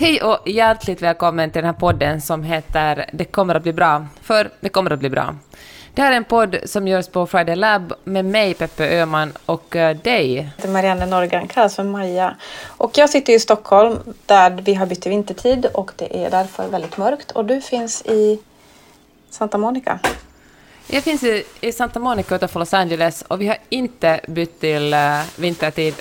Hej 0.00 0.22
och 0.22 0.48
hjärtligt 0.48 1.02
välkommen 1.02 1.50
till 1.50 1.62
den 1.62 1.74
här 1.74 1.80
podden 1.80 2.20
som 2.20 2.42
heter 2.42 3.10
Det 3.12 3.24
kommer 3.24 3.54
att 3.54 3.62
bli 3.62 3.72
bra, 3.72 4.06
för 4.22 4.50
det 4.60 4.68
kommer 4.68 4.90
att 4.90 4.98
bli 4.98 5.10
bra. 5.10 5.34
Det 5.94 6.02
här 6.02 6.12
är 6.12 6.16
en 6.16 6.24
podd 6.24 6.56
som 6.64 6.88
görs 6.88 7.08
på 7.08 7.26
Friday 7.26 7.56
Lab 7.56 7.92
med 8.04 8.24
mig, 8.24 8.54
Peppe 8.54 9.00
Öhman, 9.00 9.32
och 9.46 9.76
eh, 9.76 9.96
dig. 9.96 10.34
Jag 10.34 10.42
heter 10.42 10.68
Marianne 10.68 11.06
Norgran, 11.06 11.48
kallas 11.48 11.76
för 11.76 11.84
Maja. 11.84 12.36
Och 12.66 12.98
jag 12.98 13.10
sitter 13.10 13.32
i 13.32 13.40
Stockholm 13.40 13.98
där 14.26 14.50
vi 14.50 14.74
har 14.74 14.86
bytt 14.86 15.02
till 15.02 15.10
vintertid 15.10 15.66
och 15.74 15.92
det 15.96 16.24
är 16.24 16.30
därför 16.30 16.68
väldigt 16.68 16.96
mörkt. 16.96 17.30
Och 17.30 17.44
du 17.44 17.60
finns 17.60 18.02
i 18.02 18.38
Santa 19.30 19.58
Monica. 19.58 19.98
Jag 20.86 21.02
finns 21.02 21.22
i, 21.22 21.44
i 21.60 21.72
Santa 21.72 21.98
Monica 21.98 22.34
utanför 22.34 22.58
Los 22.58 22.74
Angeles 22.74 23.22
och 23.22 23.40
vi 23.40 23.48
har 23.48 23.56
inte 23.68 24.20
bytt 24.28 24.60
till 24.60 24.94
uh, 24.94 25.22
vintertid. 25.36 25.94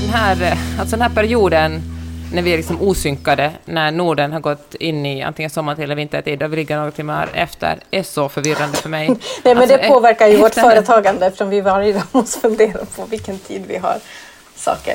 Den 0.00 0.10
här, 0.10 0.58
alltså 0.78 0.96
den 0.96 1.02
här 1.02 1.14
perioden 1.14 1.82
när 2.32 2.42
vi 2.42 2.52
är 2.52 2.56
liksom 2.56 2.82
osynkade, 2.82 3.52
när 3.64 3.90
Norden 3.90 4.32
har 4.32 4.40
gått 4.40 4.74
in 4.74 5.06
i 5.06 5.22
antingen 5.22 5.50
sommartid 5.50 5.84
eller 5.84 5.94
vintertid, 5.94 6.42
och 6.42 6.52
vi 6.52 6.56
ligger 6.56 6.76
några 6.76 6.90
timmar 6.90 7.28
efter, 7.34 7.78
är 7.90 8.02
så 8.02 8.28
förvirrande 8.28 8.76
för 8.76 8.88
mig. 8.88 9.08
Nej, 9.08 9.18
men 9.44 9.58
alltså, 9.58 9.76
det 9.76 9.88
påverkar 9.88 10.26
ju 10.26 10.36
vårt 10.36 10.54
företagande 10.54 11.26
eftersom 11.26 11.50
vi 11.50 11.60
varje 11.60 11.92
dag 11.92 12.02
måste 12.12 12.40
fundera 12.40 12.84
på 12.96 13.04
vilken 13.04 13.38
tid 13.38 13.64
vi 13.68 13.76
har 13.76 13.98
saker. 14.54 14.94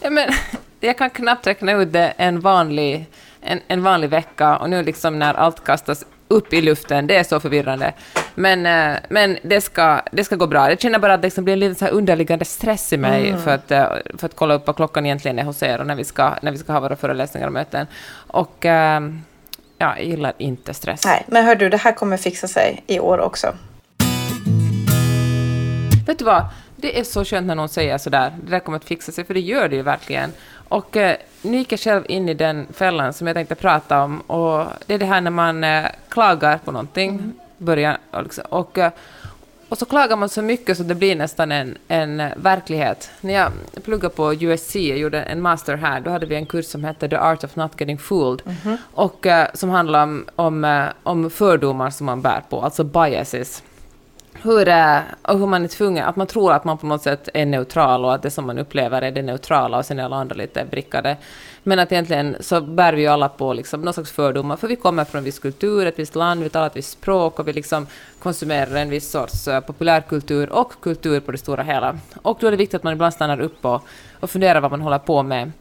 Ja, 0.00 0.10
men, 0.10 0.30
jag 0.80 0.98
kan 0.98 1.10
knappt 1.10 1.46
räkna 1.46 1.72
ut 1.72 1.92
det 1.92 2.12
en 2.16 2.40
vanlig, 2.40 3.06
en, 3.40 3.60
en 3.68 3.82
vanlig 3.82 4.10
vecka 4.10 4.56
och 4.56 4.70
nu 4.70 4.82
liksom 4.82 5.18
när 5.18 5.34
allt 5.34 5.64
kastas 5.64 6.04
upp 6.30 6.52
i 6.52 6.60
luften, 6.60 7.06
det 7.06 7.16
är 7.16 7.24
så 7.24 7.40
förvirrande. 7.40 7.92
Men, 8.34 8.66
eh, 8.66 8.98
men 9.08 9.38
det, 9.42 9.60
ska, 9.60 10.00
det 10.12 10.24
ska 10.24 10.36
gå 10.36 10.46
bra. 10.46 10.68
Jag 10.70 10.80
känner 10.80 10.98
bara 10.98 11.14
att 11.14 11.22
det 11.22 11.26
liksom 11.26 11.44
blir 11.44 11.54
en 11.54 11.60
liten 11.60 11.74
så 11.74 11.86
underliggande 11.86 12.44
stress 12.44 12.92
i 12.92 12.96
mig 12.96 13.28
mm. 13.28 13.40
för, 13.40 13.50
att, 13.50 13.70
eh, 13.70 13.86
för 14.18 14.26
att 14.26 14.36
kolla 14.36 14.54
upp 14.54 14.66
vad 14.66 14.76
klockan 14.76 15.06
egentligen 15.06 15.38
är 15.38 15.44
hos 15.44 15.62
er 15.62 15.80
och 15.80 15.86
när 15.86 15.94
vi 15.94 16.04
ska, 16.04 16.34
när 16.42 16.52
vi 16.52 16.58
ska 16.58 16.72
ha 16.72 16.80
våra 16.80 16.96
föreläsningar 16.96 17.46
och 17.46 17.52
möten. 17.52 17.86
Och 18.12 18.66
äh, 18.66 19.00
ja, 19.78 19.96
jag 19.96 20.04
gillar 20.04 20.32
inte 20.38 20.74
stress. 20.74 21.04
Nej, 21.04 21.24
men 21.28 21.44
hör 21.44 21.54
du, 21.54 21.68
det 21.68 21.76
här 21.76 21.92
kommer 21.92 22.16
fixa 22.16 22.48
sig 22.48 22.84
i 22.86 23.00
år 23.00 23.20
också. 23.20 23.54
Vet 26.06 26.18
du 26.18 26.24
vad? 26.24 26.44
Det 26.80 26.98
är 26.98 27.04
så 27.04 27.24
skönt 27.24 27.46
när 27.46 27.54
någon 27.54 27.68
säger 27.68 27.98
sådär, 27.98 28.32
det 28.44 28.50
där 28.50 28.60
kommer 28.60 28.78
att 28.78 28.84
fixa 28.84 29.12
sig, 29.12 29.24
för 29.24 29.34
det 29.34 29.40
gör 29.40 29.68
det 29.68 29.76
ju 29.76 29.82
verkligen. 29.82 30.32
Och 30.68 30.96
eh, 30.96 31.16
nu 31.42 31.56
gick 31.56 31.72
jag 31.72 31.80
själv 31.80 32.04
in 32.08 32.28
i 32.28 32.34
den 32.34 32.66
fällan 32.72 33.12
som 33.12 33.26
jag 33.26 33.36
tänkte 33.36 33.54
prata 33.54 34.02
om, 34.02 34.20
och 34.20 34.66
det 34.86 34.94
är 34.94 34.98
det 34.98 35.06
här 35.06 35.20
när 35.20 35.30
man 35.30 35.64
eh, 35.64 35.86
klagar 36.08 36.58
på 36.58 36.72
någonting, 36.72 37.10
mm. 37.10 37.34
börjar, 37.58 37.98
liksom, 38.22 38.44
och, 38.48 38.78
eh, 38.78 38.92
och 39.68 39.78
så 39.78 39.86
klagar 39.86 40.16
man 40.16 40.28
så 40.28 40.42
mycket 40.42 40.76
så 40.76 40.82
det 40.82 40.94
blir 40.94 41.16
nästan 41.16 41.52
en, 41.52 41.78
en 41.88 42.22
verklighet. 42.36 43.10
När 43.20 43.34
jag 43.34 43.52
pluggade 43.84 44.14
på 44.14 44.34
USC, 44.34 44.76
jag 44.76 44.98
gjorde 44.98 45.22
en 45.22 45.42
master 45.42 45.76
här, 45.76 46.00
då 46.00 46.10
hade 46.10 46.26
vi 46.26 46.34
en 46.34 46.46
kurs 46.46 46.66
som 46.66 46.84
hette 46.84 47.08
The 47.08 47.16
Art 47.16 47.44
of 47.44 47.56
Not 47.56 47.80
Getting 47.80 47.98
Fooled, 47.98 48.42
mm. 48.64 48.76
och 48.94 49.26
eh, 49.26 49.48
som 49.54 49.70
handlar 49.70 50.02
om, 50.02 50.24
om, 50.36 50.64
eh, 50.64 50.84
om 51.02 51.30
fördomar 51.30 51.90
som 51.90 52.06
man 52.06 52.22
bär 52.22 52.42
på, 52.50 52.62
alltså 52.62 52.84
biases 52.84 53.62
hur, 54.42 54.68
och 55.22 55.38
hur 55.38 55.46
man 55.46 55.64
är 55.64 55.68
tvungen, 55.68 56.04
att 56.04 56.16
man 56.16 56.26
tror 56.26 56.52
att 56.52 56.64
man 56.64 56.78
på 56.78 56.86
något 56.86 57.02
sätt 57.02 57.28
är 57.34 57.46
neutral 57.46 58.04
och 58.04 58.14
att 58.14 58.22
det 58.22 58.30
som 58.30 58.46
man 58.46 58.58
upplever 58.58 59.02
är 59.02 59.10
det 59.10 59.22
neutrala 59.22 59.78
och 59.78 59.86
sen 59.86 59.98
är 59.98 60.04
alla 60.04 60.16
andra 60.16 60.34
lite 60.34 60.64
brickade. 60.70 61.16
Men 61.62 61.78
att 61.78 61.92
egentligen 61.92 62.36
så 62.40 62.60
bär 62.60 62.92
vi 62.92 63.02
ju 63.02 63.08
alla 63.08 63.28
på 63.28 63.52
liksom 63.52 63.80
någon 63.80 63.94
slags 63.94 64.12
fördomar, 64.12 64.56
för 64.56 64.68
vi 64.68 64.76
kommer 64.76 65.04
från 65.04 65.18
en 65.18 65.24
viss 65.24 65.38
kultur, 65.38 65.86
ett 65.86 65.98
visst 65.98 66.14
land, 66.14 66.42
vi 66.42 66.48
talar 66.48 66.66
ett 66.66 66.76
visst 66.76 66.92
språk 66.92 67.38
och 67.38 67.48
vi 67.48 67.52
liksom 67.52 67.86
konsumerar 68.18 68.76
en 68.76 68.90
viss 68.90 69.10
sorts 69.10 69.48
eh, 69.48 69.60
populärkultur 69.60 70.52
och 70.52 70.72
kultur 70.80 71.20
på 71.20 71.32
det 71.32 71.38
stora 71.38 71.62
hela. 71.62 71.98
Och 72.22 72.38
då 72.40 72.46
är 72.46 72.50
det 72.50 72.56
viktigt 72.56 72.74
att 72.74 72.82
man 72.82 72.92
ibland 72.92 73.14
stannar 73.14 73.40
upp 73.40 73.64
och, 73.64 73.82
och 74.20 74.30
funderar 74.30 74.60
vad 74.60 74.70
man 74.70 74.80
håller 74.80 74.98
på 74.98 75.22
med. 75.22 75.52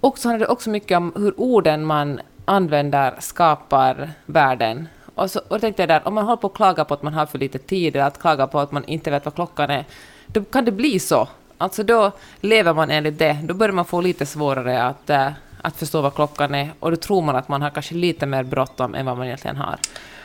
Och 0.00 0.18
så 0.18 0.28
handlar 0.28 0.46
det 0.46 0.52
också 0.52 0.70
mycket 0.70 0.96
om 0.96 1.12
hur 1.16 1.40
orden 1.40 1.84
man 1.84 2.20
använder 2.44 3.14
skapar 3.18 4.10
världen 4.26 4.88
och, 5.14 5.30
så, 5.30 5.38
och 5.38 5.44
då 5.48 5.58
tänkte 5.58 5.82
jag 5.82 5.88
där, 5.88 6.08
om 6.08 6.14
man 6.14 6.24
håller 6.24 6.36
på 6.36 6.46
att 6.46 6.54
klaga 6.54 6.84
på 6.84 6.94
att 6.94 7.02
man 7.02 7.14
har 7.14 7.26
för 7.26 7.38
lite 7.38 7.58
tid, 7.58 7.96
eller 7.96 8.06
att 8.06 8.18
klaga 8.18 8.46
på 8.46 8.60
att 8.60 8.72
man 8.72 8.84
inte 8.84 9.10
vet 9.10 9.24
vad 9.24 9.34
klockan 9.34 9.70
är, 9.70 9.84
då 10.26 10.44
kan 10.44 10.64
det 10.64 10.72
bli 10.72 10.98
så. 10.98 11.28
Alltså 11.58 11.82
då 11.82 12.12
lever 12.40 12.74
man 12.74 12.90
enligt 12.90 13.18
det, 13.18 13.38
då 13.42 13.54
börjar 13.54 13.72
man 13.72 13.84
få 13.84 14.00
lite 14.00 14.26
svårare 14.26 14.82
att, 14.82 15.10
äh, 15.10 15.28
att 15.62 15.76
förstå 15.76 16.00
vad 16.00 16.14
klockan 16.14 16.54
är, 16.54 16.72
och 16.80 16.90
då 16.90 16.96
tror 16.96 17.22
man 17.22 17.36
att 17.36 17.48
man 17.48 17.62
har 17.62 17.70
kanske 17.70 17.94
lite 17.94 18.26
mer 18.26 18.42
bråttom 18.42 18.94
än 18.94 19.06
vad 19.06 19.16
man 19.16 19.26
egentligen 19.26 19.56
har. 19.56 19.78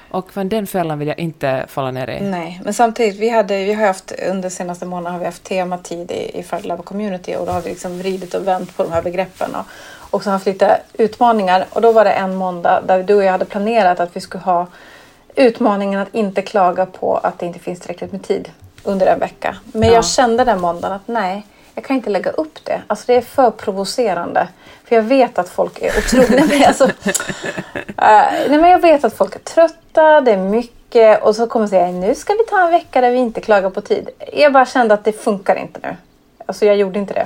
Och 0.09 0.31
den 0.33 0.67
fällan 0.67 0.99
vill 0.99 1.07
jag 1.07 1.19
inte 1.19 1.65
falla 1.67 1.91
ner 1.91 2.09
i. 2.09 2.21
Nej, 2.21 2.61
men 2.63 2.73
samtidigt, 2.73 3.19
vi, 3.19 3.29
hade, 3.29 3.65
vi 3.65 3.73
har 3.73 3.87
haft 3.87 4.11
under 4.29 4.49
senaste 4.49 4.85
månaden 4.85 5.11
har 5.11 5.19
vi 5.19 5.25
haft 5.25 5.43
tematid 5.43 6.11
i, 6.11 6.39
i 6.39 6.43
Fred 6.43 6.85
Community 6.85 7.35
och 7.35 7.45
då 7.45 7.51
har 7.51 7.61
vi 7.61 7.69
liksom 7.69 7.99
vridit 7.99 8.33
och 8.33 8.47
vänt 8.47 8.77
på 8.77 8.83
de 8.83 8.91
här 8.91 9.01
begreppen 9.01 9.55
och 9.55 9.65
också 10.12 10.29
haft 10.29 10.45
lite 10.45 10.81
utmaningar. 10.94 11.66
Och 11.69 11.81
då 11.81 11.91
var 11.91 12.06
det 12.06 12.12
en 12.12 12.35
måndag 12.35 12.81
där 12.81 13.03
du 13.03 13.16
och 13.16 13.23
jag 13.23 13.31
hade 13.31 13.45
planerat 13.45 14.00
att 14.00 14.16
vi 14.16 14.19
skulle 14.19 14.44
ha 14.44 14.68
utmaningen 15.35 16.00
att 16.00 16.16
inte 16.16 16.41
klaga 16.41 16.85
på 16.85 17.18
att 17.18 17.40
det 17.40 17.45
inte 17.45 17.59
finns 17.59 17.79
tillräckligt 17.79 18.12
med 18.12 18.23
tid 18.23 18.51
under 18.84 19.07
en 19.07 19.19
vecka. 19.19 19.56
Men 19.72 19.90
ja. 19.90 19.95
jag 19.95 20.06
kände 20.06 20.44
den 20.44 20.62
måndagen 20.62 20.95
att 20.95 21.07
nej, 21.07 21.45
jag 21.75 21.84
kan 21.84 21.95
inte 21.95 22.09
lägga 22.09 22.31
upp 22.31 22.66
det. 22.66 22.81
Alltså 22.88 23.03
det 23.07 23.13
är 23.13 23.22
för 23.22 23.51
provocerande. 23.51 24.47
För 24.84 24.95
jag 24.95 25.03
vet 25.03 25.40
att 25.40 25.50
folk 25.50 25.81
är 25.81 25.91
otroliga. 25.97 26.68
alltså, 26.68 26.85
uh, 26.85 26.91
nej, 27.95 28.50
men 28.50 28.69
jag 28.69 28.81
vet 28.81 29.03
att 29.03 29.13
folk 29.13 29.35
är 29.35 29.39
trötta, 29.39 30.22
det 30.22 30.31
är 30.31 30.38
mycket 30.38 31.24
och 31.24 31.35
så 31.35 31.47
kommer 31.47 31.63
jag 31.63 31.69
säga 31.69 31.88
nu 31.88 32.16
ska 32.16 32.34
vi 32.34 32.44
ta 32.50 32.66
en 32.66 32.72
vecka 32.72 33.01
där 33.01 33.12
vi 33.12 33.18
inte 33.18 33.41
klagar 33.41 33.69
på 33.69 33.81
tid. 33.81 34.09
Jag 34.34 34.53
bara 34.53 34.66
kände 34.66 34.94
att 34.94 35.03
det 35.03 35.12
funkar 35.12 35.56
inte 35.56 35.79
nu. 35.84 35.95
Alltså 36.45 36.66
jag 36.66 36.75
gjorde 36.75 37.00
inte 37.00 37.13
det. 37.13 37.25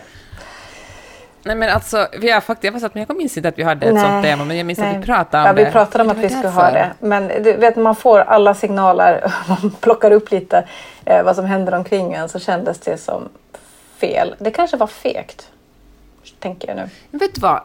Nej 1.44 1.56
men 1.56 1.70
alltså, 1.70 2.08
vi 2.20 2.32
har 2.32 2.42
faktiskt, 2.42 2.82
jag, 2.82 2.92
men 2.94 3.06
jag 3.08 3.18
minns 3.18 3.38
inte 3.38 3.50
att 3.50 3.60
vi 3.60 3.64
hade 3.64 3.86
ett 3.86 3.94
nej, 3.94 4.04
sånt 4.04 4.24
tema, 4.24 4.46
men 4.46 4.58
jag 4.58 4.66
minns 4.66 4.80
nej. 4.80 4.96
att 4.96 5.02
vi 5.02 5.06
pratade 5.06 5.44
om 5.44 5.48
ja, 5.48 5.54
det. 5.54 5.62
Ja, 5.62 5.66
vi 5.66 5.72
pratade 5.72 6.04
om 6.04 6.10
att 6.10 6.18
vi 6.18 6.30
skulle 6.30 6.50
ha 6.50 6.72
det. 6.72 6.94
Men 7.00 7.28
du 7.28 7.54
vet, 7.54 7.76
man 7.76 7.96
får 7.96 8.20
alla 8.20 8.54
signaler, 8.54 9.34
man 9.48 9.72
plockar 9.80 10.12
upp 10.12 10.32
lite 10.32 10.68
eh, 11.06 11.24
vad 11.24 11.36
som 11.36 11.46
händer 11.46 11.74
omkring 11.74 12.14
en, 12.14 12.30
så 12.30 12.40
kändes 12.40 12.80
det 12.80 12.98
som 12.98 13.30
fel. 13.98 14.36
Det 14.40 14.52
kanske 14.52 14.78
var 14.78 14.88
fegt, 14.88 15.50
tänker 16.40 16.68
jag 16.68 16.78
nu. 16.78 16.90
Men 17.12 17.20
vet 17.20 17.36
du 17.36 17.42
vad? 17.42 17.62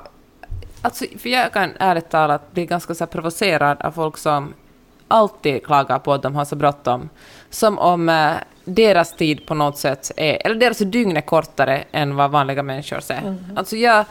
Alltså, 0.82 1.04
för 1.19 1.28
jag 1.28 1.53
kan 1.53 1.70
ärligt 1.78 2.10
talat 2.10 2.53
bli 2.53 2.66
ganska 2.66 2.94
så 2.94 3.06
provocerad 3.06 3.82
av 3.82 3.91
folk 3.91 4.19
som 4.19 4.54
alltid 5.09 5.66
klagar 5.66 5.98
på 5.98 6.12
att 6.12 6.22
de 6.22 6.34
har 6.34 6.44
så 6.44 6.56
bråttom. 6.56 7.09
Som 7.50 7.78
om 7.78 8.09
eh, 8.09 8.32
deras 8.66 9.12
tid 9.12 9.47
på 9.47 9.54
något 9.54 9.78
sätt 9.78 10.12
är, 10.16 10.47
eller 10.47 10.56
deras 10.56 10.78
dygn 10.78 11.16
är 11.16 11.21
kortare 11.21 11.84
än 11.93 12.16
vad 12.16 12.31
vanliga 12.31 12.62
människor 12.62 13.03
är. 13.09 13.19
Mm. 13.19 13.38
Alltså 13.56 13.77
jag, 13.77 14.04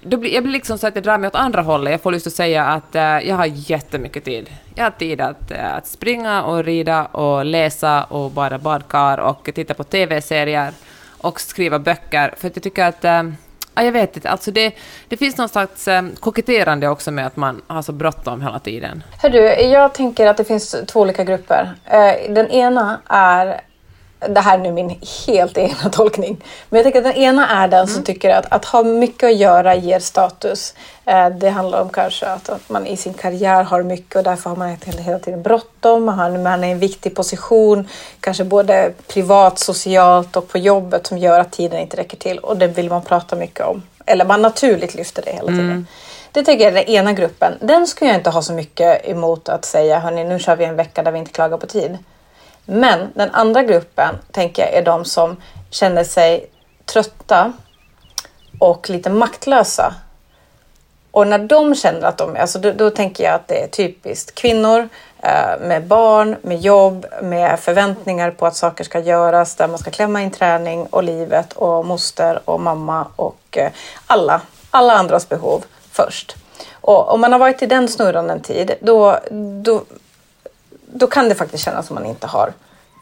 då 0.00 0.16
blir, 0.16 0.34
jag 0.34 0.42
blir 0.42 0.52
liksom 0.52 0.78
så 0.78 0.86
att 0.86 0.94
jag 0.94 1.04
drar 1.04 1.18
mig 1.18 1.28
åt 1.28 1.34
andra 1.34 1.62
hållet. 1.62 1.90
Jag 1.90 2.00
får 2.00 2.12
lust 2.12 2.26
att 2.26 2.32
säga 2.32 2.64
att 2.64 2.94
uh, 2.94 3.28
jag 3.28 3.36
har 3.36 3.46
jättemycket 3.46 4.24
tid. 4.24 4.50
Jag 4.74 4.84
har 4.84 4.90
tid 4.90 5.20
att, 5.20 5.50
uh, 5.50 5.74
att 5.74 5.86
springa 5.86 6.42
och 6.42 6.64
rida 6.64 7.04
och 7.04 7.44
läsa 7.44 8.04
och 8.04 8.30
bada 8.30 8.58
badkar 8.58 9.18
och 9.18 9.50
titta 9.54 9.74
på 9.74 9.84
TV-serier 9.84 10.72
och 11.18 11.40
skriva 11.40 11.78
böcker. 11.78 12.34
För 12.36 12.48
att 12.48 12.56
jag 12.56 12.62
tycker 12.62 12.84
att 12.84 13.04
uh, 13.04 13.32
Ja, 13.74 13.82
jag 13.82 13.92
vet 13.92 14.16
inte. 14.16 14.30
Alltså 14.30 14.50
det, 14.50 14.74
det 15.08 15.16
finns 15.16 15.36
någon 15.36 15.48
slags 15.48 15.88
eh, 15.88 16.02
koketterande 16.20 16.88
också 16.88 17.10
med 17.10 17.26
att 17.26 17.36
man 17.36 17.62
har 17.66 17.82
så 17.82 17.92
bråttom 17.92 18.42
hela 18.42 18.58
tiden. 18.58 19.02
Hör 19.22 19.30
du, 19.30 19.40
jag 19.48 19.94
tänker 19.94 20.26
att 20.26 20.36
det 20.36 20.44
finns 20.44 20.76
två 20.86 21.00
olika 21.00 21.24
grupper. 21.24 21.74
Eh, 21.84 22.32
den 22.34 22.50
ena 22.50 23.00
är 23.06 23.60
det 24.28 24.40
här 24.40 24.58
är 24.58 24.62
nu 24.62 24.72
min 24.72 25.00
helt 25.26 25.58
egna 25.58 25.90
tolkning. 25.92 26.44
Men 26.68 26.78
jag 26.78 26.86
tycker 26.86 26.98
att 26.98 27.14
den 27.14 27.22
ena 27.22 27.48
är 27.48 27.68
den 27.68 27.80
mm. 27.80 27.94
som 27.94 28.02
tycker 28.02 28.30
att, 28.30 28.46
att 28.52 28.64
ha 28.64 28.82
mycket 28.82 29.26
att 29.26 29.36
göra 29.36 29.74
ger 29.74 29.98
status. 29.98 30.74
Eh, 31.04 31.28
det 31.28 31.50
handlar 31.50 31.82
om 31.82 31.88
kanske 31.88 32.26
att, 32.26 32.48
att, 32.48 32.68
man 32.68 32.86
i 32.86 32.96
sin 32.96 33.14
karriär 33.14 33.62
har 33.62 33.82
mycket 33.82 34.16
och 34.16 34.22
därför 34.22 34.50
har 34.50 34.56
man 34.56 34.76
hela 34.96 35.18
tiden 35.18 35.42
bråttom. 35.42 36.04
Man, 36.04 36.42
man 36.42 36.64
är 36.64 36.68
i 36.68 36.70
en 36.70 36.78
viktig 36.78 37.14
position, 37.14 37.88
kanske 38.20 38.44
både 38.44 38.92
privat, 39.06 39.58
socialt 39.58 40.36
och 40.36 40.48
på 40.48 40.58
jobbet 40.58 41.06
som 41.06 41.18
gör 41.18 41.40
att 41.40 41.52
tiden 41.52 41.80
inte 41.80 41.96
räcker 41.96 42.16
till 42.16 42.38
och 42.38 42.56
det 42.56 42.66
vill 42.66 42.88
man 42.88 43.02
prata 43.02 43.36
mycket 43.36 43.66
om. 43.66 43.82
Eller 44.06 44.24
man 44.24 44.42
naturligt 44.42 44.94
lyfter 44.94 45.22
det 45.22 45.32
hela 45.32 45.46
tiden. 45.46 45.66
Mm. 45.66 45.86
Det 46.32 46.42
tycker 46.42 46.64
jag 46.64 46.72
är 46.72 46.84
den 46.84 46.94
ena 46.94 47.12
gruppen. 47.12 47.54
Den 47.60 47.86
skulle 47.86 48.10
jag 48.10 48.20
inte 48.20 48.30
ha 48.30 48.42
så 48.42 48.52
mycket 48.52 49.08
emot 49.08 49.48
att 49.48 49.64
säga, 49.64 49.98
hörni 49.98 50.24
nu 50.24 50.38
kör 50.38 50.56
vi 50.56 50.64
en 50.64 50.76
vecka 50.76 51.02
där 51.02 51.12
vi 51.12 51.18
inte 51.18 51.32
klagar 51.32 51.56
på 51.56 51.66
tid. 51.66 51.98
Men 52.64 53.12
den 53.14 53.30
andra 53.30 53.62
gruppen 53.62 54.14
tänker 54.30 54.62
jag 54.62 54.72
är 54.74 54.82
de 54.82 55.04
som 55.04 55.36
känner 55.70 56.04
sig 56.04 56.50
trötta 56.84 57.52
och 58.58 58.90
lite 58.90 59.10
maktlösa. 59.10 59.94
Och 61.10 61.26
när 61.26 61.38
de 61.38 61.74
känner 61.74 62.08
att 62.08 62.18
de, 62.18 62.36
alltså 62.36 62.58
då, 62.58 62.72
då 62.72 62.90
tänker 62.90 63.24
jag 63.24 63.34
att 63.34 63.48
det 63.48 63.62
är 63.62 63.68
typiskt 63.68 64.34
kvinnor 64.34 64.88
eh, 65.22 65.60
med 65.60 65.86
barn, 65.86 66.36
med 66.42 66.60
jobb, 66.60 67.06
med 67.22 67.60
förväntningar 67.60 68.30
på 68.30 68.46
att 68.46 68.56
saker 68.56 68.84
ska 68.84 68.98
göras, 68.98 69.54
där 69.54 69.68
man 69.68 69.78
ska 69.78 69.90
klämma 69.90 70.22
in 70.22 70.30
träning 70.30 70.86
och 70.86 71.02
livet 71.02 71.52
och 71.52 71.86
moster 71.86 72.40
och 72.44 72.60
mamma 72.60 73.06
och 73.16 73.58
eh, 73.58 73.70
alla, 74.06 74.40
alla 74.70 74.94
andras 74.94 75.28
behov 75.28 75.64
först. 75.90 76.36
Och 76.72 77.12
om 77.12 77.20
man 77.20 77.32
har 77.32 77.38
varit 77.38 77.62
i 77.62 77.66
den 77.66 77.88
snurran 77.88 78.30
en 78.30 78.40
tid, 78.40 78.74
då, 78.80 79.18
då 79.62 79.82
då 81.02 81.06
kan 81.06 81.28
det 81.28 81.34
faktiskt 81.34 81.64
kännas 81.64 81.86
som 81.86 81.94
man 81.94 82.06
inte 82.06 82.26
har 82.26 82.52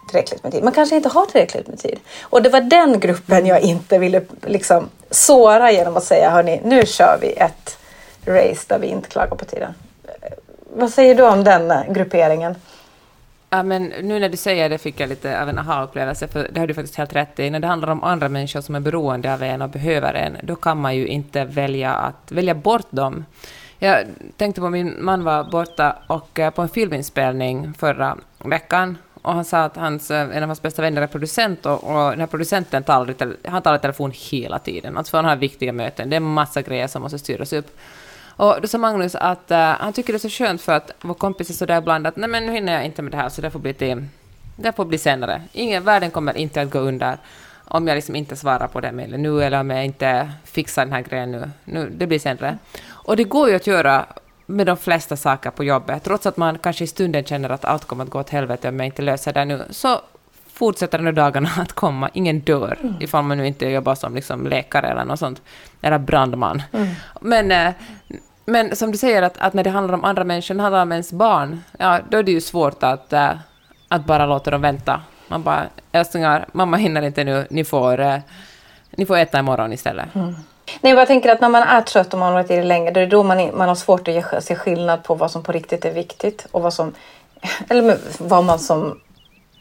tillräckligt 0.08 0.42
med 0.42 0.52
tid. 0.52 0.64
Man 0.64 0.72
kanske 0.72 0.96
inte 0.96 1.08
har 1.08 1.26
tillräckligt 1.26 1.68
med 1.68 1.78
tid. 1.78 1.98
Och 2.22 2.42
det 2.42 2.48
var 2.48 2.60
den 2.60 3.00
gruppen 3.00 3.46
jag 3.46 3.60
inte 3.60 3.98
ville 3.98 4.22
liksom 4.46 4.88
såra 5.10 5.72
genom 5.72 5.96
att 5.96 6.04
säga 6.04 6.30
hörni, 6.30 6.60
nu 6.64 6.86
kör 6.86 7.18
vi 7.20 7.32
ett 7.32 7.78
race 8.24 8.64
där 8.66 8.78
vi 8.78 8.86
inte 8.86 9.08
klagar 9.08 9.36
på 9.36 9.44
tiden. 9.44 9.74
Vad 10.76 10.90
säger 10.90 11.14
du 11.14 11.22
om 11.22 11.44
den 11.44 11.70
eh, 11.70 11.92
grupperingen? 11.92 12.54
Ja, 13.50 13.62
men 13.62 13.82
nu 14.02 14.18
när 14.18 14.28
du 14.28 14.36
säger 14.36 14.68
det 14.68 14.78
fick 14.78 15.00
jag 15.00 15.08
lite 15.08 15.42
av 15.42 15.48
en 15.48 15.58
aha-upplevelse, 15.58 16.28
för 16.28 16.48
det 16.52 16.60
har 16.60 16.66
du 16.66 16.74
faktiskt 16.74 16.96
helt 16.96 17.16
rätt 17.16 17.38
i. 17.38 17.50
När 17.50 17.60
det 17.60 17.66
handlar 17.66 17.88
om 17.88 18.04
andra 18.04 18.28
människor 18.28 18.60
som 18.60 18.74
är 18.74 18.80
beroende 18.80 19.34
av 19.34 19.42
en 19.42 19.62
och 19.62 19.70
behöver 19.70 20.14
en, 20.14 20.36
då 20.42 20.56
kan 20.56 20.80
man 20.80 20.96
ju 20.96 21.06
inte 21.06 21.44
välja 21.44 21.92
att 21.92 22.32
välja 22.32 22.54
bort 22.54 22.86
dem. 22.90 23.24
Jag 23.82 24.06
tänkte 24.36 24.60
på 24.60 24.70
min 24.70 24.96
man 25.04 25.24
var 25.24 25.44
borta 25.44 25.96
och 26.06 26.38
eh, 26.38 26.50
på 26.50 26.62
en 26.62 26.68
filminspelning 26.68 27.74
förra 27.74 28.16
veckan 28.38 28.98
och 29.22 29.34
han 29.34 29.44
sa 29.44 29.58
att 29.64 29.76
hans, 29.76 30.10
eh, 30.10 30.36
en 30.36 30.42
av 30.42 30.48
hans 30.48 30.62
bästa 30.62 30.82
vänner 30.82 31.02
är 31.02 31.06
producent 31.06 31.66
och, 31.66 31.84
och 31.84 32.10
den 32.10 32.20
här 32.20 32.26
producenten 32.26 32.84
talar, 32.84 33.14
han 33.48 33.62
talar 33.62 33.78
i 33.78 33.80
telefon 33.80 34.12
hela 34.30 34.58
tiden. 34.58 34.96
Alltså 34.96 35.16
han 35.16 35.24
har 35.24 35.36
viktiga 35.36 35.72
möten. 35.72 36.10
Det 36.10 36.16
är 36.16 36.20
massa 36.20 36.62
grejer 36.62 36.86
som 36.86 37.02
måste 37.02 37.18
styras 37.18 37.52
upp. 37.52 37.78
Och 38.36 38.58
då 38.62 38.68
sa 38.68 38.78
Magnus 38.78 39.14
att 39.14 39.50
uh, 39.50 39.56
han 39.56 39.92
tycker 39.92 40.12
det 40.12 40.16
är 40.16 40.28
så 40.28 40.44
skönt 40.44 40.60
för 40.60 40.72
att 40.72 40.90
vår 41.00 41.14
kompis 41.14 41.50
är 41.50 41.54
så 41.54 41.66
där 41.66 41.78
ibland 41.78 42.06
att 42.06 42.16
nej 42.16 42.28
men 42.28 42.46
nu 42.46 42.52
hinner 42.52 42.72
jag 42.72 42.84
inte 42.84 43.02
med 43.02 43.12
det 43.12 43.16
här 43.16 43.28
så 43.28 43.42
det 43.42 43.50
får 43.50 43.58
bli 43.58 43.74
till, 43.74 44.06
det 44.56 44.72
får 44.72 44.84
bli 44.84 44.98
senare. 44.98 45.42
Ingen, 45.52 45.84
världen 45.84 46.10
kommer 46.10 46.36
inte 46.36 46.62
att 46.62 46.70
gå 46.70 46.78
under 46.78 47.18
om 47.72 47.88
jag 47.88 47.94
liksom 47.94 48.16
inte 48.16 48.36
svarar 48.36 48.66
på 48.66 48.80
det 48.80 48.92
mejlet 48.92 49.20
nu 49.20 49.42
eller 49.42 49.60
om 49.60 49.70
jag 49.70 49.84
inte 49.84 50.30
fixar 50.44 50.84
den 50.84 50.92
här 50.92 51.02
grejen 51.02 51.32
nu. 51.32 51.50
nu. 51.64 51.90
Det 51.90 52.06
blir 52.06 52.18
senare. 52.18 52.58
Och 53.10 53.16
det 53.16 53.24
går 53.24 53.48
ju 53.48 53.56
att 53.56 53.66
göra 53.66 54.06
med 54.46 54.66
de 54.66 54.76
flesta 54.76 55.16
saker 55.16 55.50
på 55.50 55.64
jobbet. 55.64 56.04
Trots 56.04 56.26
att 56.26 56.36
man 56.36 56.58
kanske 56.58 56.84
i 56.84 56.86
stunden 56.86 57.24
känner 57.24 57.50
att 57.50 57.64
allt 57.64 57.84
kommer 57.84 58.04
att 58.04 58.10
gå 58.10 58.20
åt 58.20 58.30
helvete 58.30 58.68
om 58.68 58.76
jag 58.76 58.86
inte 58.86 59.02
löser 59.02 59.32
det 59.32 59.44
nu, 59.44 59.62
så 59.70 60.00
fortsätter 60.52 60.98
nu 60.98 61.12
dagarna 61.12 61.50
att 61.58 61.72
komma. 61.72 62.10
Ingen 62.12 62.40
dör, 62.40 62.78
mm. 62.82 62.94
ifall 63.00 63.24
man 63.24 63.38
nu 63.38 63.46
inte 63.46 63.66
jobbar 63.66 63.94
som 63.94 64.14
liksom 64.14 64.46
läkare 64.46 64.88
eller 64.88 65.04
något 65.04 65.18
sånt, 65.18 65.42
eller 65.80 65.98
brandman. 65.98 66.62
Mm. 66.72 66.88
Men, 67.20 67.52
eh, 67.52 67.72
men 68.44 68.76
som 68.76 68.92
du 68.92 68.98
säger, 68.98 69.22
att, 69.22 69.38
att 69.38 69.54
när 69.54 69.64
det 69.64 69.70
handlar 69.70 69.94
om 69.94 70.04
andra 70.04 70.24
människor, 70.24 70.54
när 70.54 70.58
det 70.58 70.62
handlar 70.62 70.82
om 70.82 70.92
ens 70.92 71.12
barn, 71.12 71.60
ja, 71.78 72.00
då 72.10 72.18
är 72.18 72.22
det 72.22 72.32
ju 72.32 72.40
svårt 72.40 72.82
att, 72.82 73.12
äh, 73.12 73.30
att 73.88 74.04
bara 74.04 74.26
låta 74.26 74.50
dem 74.50 74.62
vänta. 74.62 75.00
Man 75.28 75.42
bara, 75.42 75.66
älsklingar, 75.92 76.46
mamma 76.52 76.76
hinner 76.76 77.02
inte 77.02 77.24
nu, 77.24 77.46
ni 77.50 77.64
får, 77.64 78.00
äh, 78.00 78.18
ni 78.90 79.06
får 79.06 79.16
äta 79.16 79.38
imorgon 79.38 79.72
istället. 79.72 80.14
Mm. 80.14 80.34
Nej, 80.80 80.92
jag 80.92 81.08
tänker 81.08 81.32
att 81.32 81.40
när 81.40 81.48
man 81.48 81.62
är 81.62 81.82
trött 81.82 82.12
och 82.12 82.18
man 82.18 82.28
har 82.28 82.42
varit 82.42 82.50
i 82.50 82.56
det 82.56 82.62
länge, 82.62 82.90
då 82.90 83.00
är 83.00 83.04
det 83.04 83.10
då 83.10 83.22
man, 83.22 83.56
man 83.56 83.68
har 83.68 83.74
svårt 83.74 84.08
att 84.08 84.44
se 84.44 84.56
skillnad 84.56 85.02
på 85.02 85.14
vad 85.14 85.30
som 85.30 85.42
på 85.42 85.52
riktigt 85.52 85.84
är 85.84 85.90
viktigt 85.90 86.46
och 86.50 86.62
vad 86.62 86.74
som, 86.74 86.94
eller 87.68 87.98
vad 88.18 88.44
man 88.44 88.58
som 88.58 89.00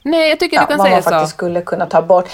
Nej, 0.03 0.29
jag 0.29 0.39
tycker 0.39 0.57
ja, 0.57 0.65
du 0.69 0.75
kan 0.75 0.85
säga 0.85 1.01
så. 1.01 1.05
Vad 1.05 1.13
man 1.13 1.21
faktiskt 1.21 1.37
skulle 1.37 1.61
kunna 1.61 1.85
ta 1.85 2.01
bort. 2.01 2.29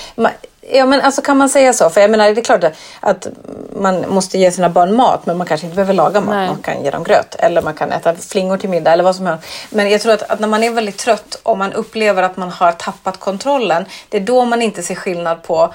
Ja, 0.71 0.85
men 0.85 1.01
alltså 1.01 1.21
kan 1.21 1.37
man 1.37 1.49
säga 1.49 1.73
så? 1.73 1.89
För 1.89 2.01
jag 2.01 2.11
menar, 2.11 2.25
det 2.25 2.41
är 2.41 2.43
klart 2.43 2.63
att 2.99 3.27
man 3.75 4.05
måste 4.09 4.37
ge 4.37 4.51
sina 4.51 4.69
barn 4.69 4.95
mat, 4.95 5.25
men 5.25 5.37
man 5.37 5.47
kanske 5.47 5.67
inte 5.67 5.75
behöver 5.75 5.93
laga 5.93 6.21
mat. 6.21 6.35
Nej. 6.35 6.47
Man 6.47 6.61
kan 6.61 6.83
ge 6.83 6.89
dem 6.91 7.03
gröt 7.03 7.35
eller 7.39 7.61
man 7.61 7.73
kan 7.73 7.91
äta 7.91 8.15
flingor 8.15 8.57
till 8.57 8.69
middag 8.69 8.91
eller 8.91 9.03
vad 9.03 9.15
som 9.15 9.25
helst. 9.25 9.47
Men 9.69 9.89
jag 9.89 10.01
tror 10.01 10.13
att, 10.13 10.21
att, 10.21 10.39
när 10.39 10.47
man 10.47 10.63
är 10.63 10.71
väldigt 10.71 10.97
trött 10.97 11.39
och 11.43 11.57
man 11.57 11.73
upplever 11.73 12.23
att 12.23 12.37
man 12.37 12.49
har 12.49 12.71
tappat 12.71 13.19
kontrollen, 13.19 13.85
det 14.09 14.17
är 14.17 14.21
då 14.21 14.45
man 14.45 14.61
inte 14.61 14.83
ser 14.83 14.95
skillnad 14.95 15.43
på 15.43 15.73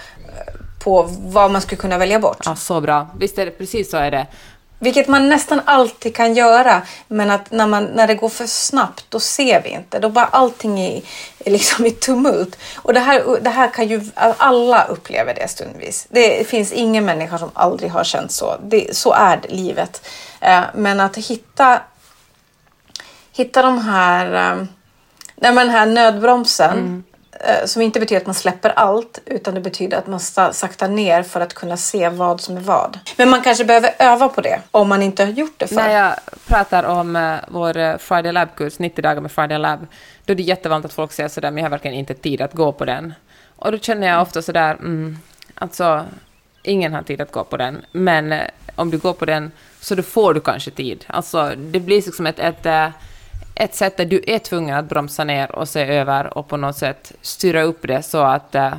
på 0.81 1.09
vad 1.21 1.51
man 1.51 1.61
skulle 1.61 1.81
kunna 1.81 1.99
välja 1.99 2.19
bort. 2.19 2.43
Ja, 2.45 2.57
så 2.57 2.81
bra. 2.81 3.09
Visst 3.19 3.39
är 3.39 3.45
det 3.45 3.51
precis 3.51 3.91
så 3.91 3.97
är 3.97 4.11
det. 4.11 4.27
Vilket 4.83 5.09
man 5.09 5.29
nästan 5.29 5.61
alltid 5.65 6.17
kan 6.17 6.35
göra, 6.35 6.83
men 7.09 7.31
att 7.31 7.51
när, 7.51 7.67
man, 7.67 7.85
när 7.85 8.07
det 8.07 8.15
går 8.15 8.29
för 8.29 8.47
snabbt 8.47 9.05
då 9.09 9.21
ser 9.21 9.63
vi 9.63 9.69
inte. 9.69 9.99
Då 9.99 10.09
bara 10.09 10.25
allting 10.25 10.81
är, 10.81 11.03
är 11.45 11.51
liksom 11.51 11.87
i 11.87 11.91
tumult. 11.91 12.59
Och 12.77 12.95
det 12.95 13.01
här, 13.01 13.39
det 13.41 13.51
här 13.51 13.71
kan 13.71 13.89
ju 13.89 14.01
alla 14.17 14.85
uppleva 14.85 15.33
det 15.35 15.49
stundvis. 15.49 16.07
Det 16.11 16.49
finns 16.49 16.73
ingen 16.73 17.05
människa 17.05 17.39
som 17.39 17.51
aldrig 17.55 17.91
har 17.91 18.05
känt 18.05 18.33
så. 18.33 18.57
Det, 18.63 18.97
så 18.97 19.13
är 19.13 19.37
det, 19.37 19.49
livet. 19.49 20.07
Eh, 20.41 20.63
men 20.75 21.01
att 21.01 21.17
hitta, 21.17 21.81
hitta 23.33 23.63
de 23.63 23.79
här, 23.79 24.53
eh, 24.53 24.65
den 25.37 25.69
här 25.69 25.87
nödbromsen 25.87 26.79
mm 26.79 27.05
Eh, 27.45 27.67
som 27.67 27.83
inte 27.83 28.01
betyder 28.01 28.21
att 28.21 28.27
man 28.27 28.35
släpper 28.35 28.71
allt 28.71 29.19
utan 29.27 29.55
det 29.55 29.61
betyder 29.61 29.97
att 29.99 30.07
man 30.07 30.21
saktar 30.21 30.89
ner 30.89 31.23
för 31.23 31.41
att 31.41 31.55
kunna 31.55 31.77
se 31.77 32.09
vad 32.09 32.41
som 32.41 32.57
är 32.57 32.61
vad. 32.61 32.99
Men 33.17 33.31
man 33.31 33.43
kanske 33.43 33.65
behöver 33.65 33.91
öva 33.99 34.29
på 34.29 34.41
det 34.41 34.61
om 34.71 34.89
man 34.89 35.03
inte 35.03 35.25
har 35.25 35.31
gjort 35.31 35.55
det 35.57 35.67
förr. 35.67 35.77
När 35.77 35.91
jag 35.91 36.15
pratar 36.47 36.85
om 36.85 37.17
eh, 37.17 37.37
vår 37.49 37.77
eh, 37.77 37.97
Friday 37.97 38.33
Lab-kurs, 38.33 38.79
90 38.79 39.03
dagar 39.03 39.21
med 39.21 39.33
Friday 39.33 39.59
Lab, 39.59 39.87
då 40.25 40.33
är 40.33 40.37
det 40.37 40.43
jättevanligt 40.43 40.87
att 40.87 40.93
folk 40.93 41.13
säger 41.13 41.29
sådär, 41.29 41.51
men 41.51 41.59
jag 41.59 41.65
har 41.65 41.71
verkligen 41.71 41.97
inte 41.97 42.15
tid 42.15 42.41
att 42.41 42.53
gå 42.53 42.73
på 42.73 42.85
den. 42.85 43.15
Och 43.57 43.73
då 43.73 43.79
känner 43.79 44.07
jag 44.07 44.23
ofta 44.23 44.43
sådär, 44.43 44.75
mm, 44.75 45.19
alltså, 45.55 46.05
ingen 46.63 46.93
har 46.93 47.03
tid 47.03 47.21
att 47.21 47.33
gå 47.33 47.45
på 47.45 47.57
den, 47.57 47.85
men 47.93 48.35
om 48.77 48.91
du 48.91 48.99
går 48.99 49.13
på 49.13 49.25
den 49.25 49.53
så 49.81 49.95
då 49.95 50.03
får 50.03 50.35
du 50.35 50.41
kanske 50.41 50.71
tid. 50.71 51.05
Alltså, 51.07 51.53
det 51.57 51.81
blir 51.81 52.03
liksom 52.07 52.27
ett, 52.27 52.39
ett 52.39 52.93
ett 53.55 53.75
sätt 53.75 53.97
där 53.97 54.05
du 54.05 54.23
är 54.27 54.39
tvungen 54.39 54.77
att 54.77 54.89
bromsa 54.89 55.25
ner 55.25 55.53
och 55.53 55.69
se 55.69 55.81
över 55.83 56.39
och 56.39 56.49
på 56.49 56.57
något 56.57 56.77
sätt 56.77 57.13
styra 57.23 57.63
upp 57.63 57.79
det 57.83 58.03
så 58.03 58.19
att 58.19 58.55
uh, 58.55 58.75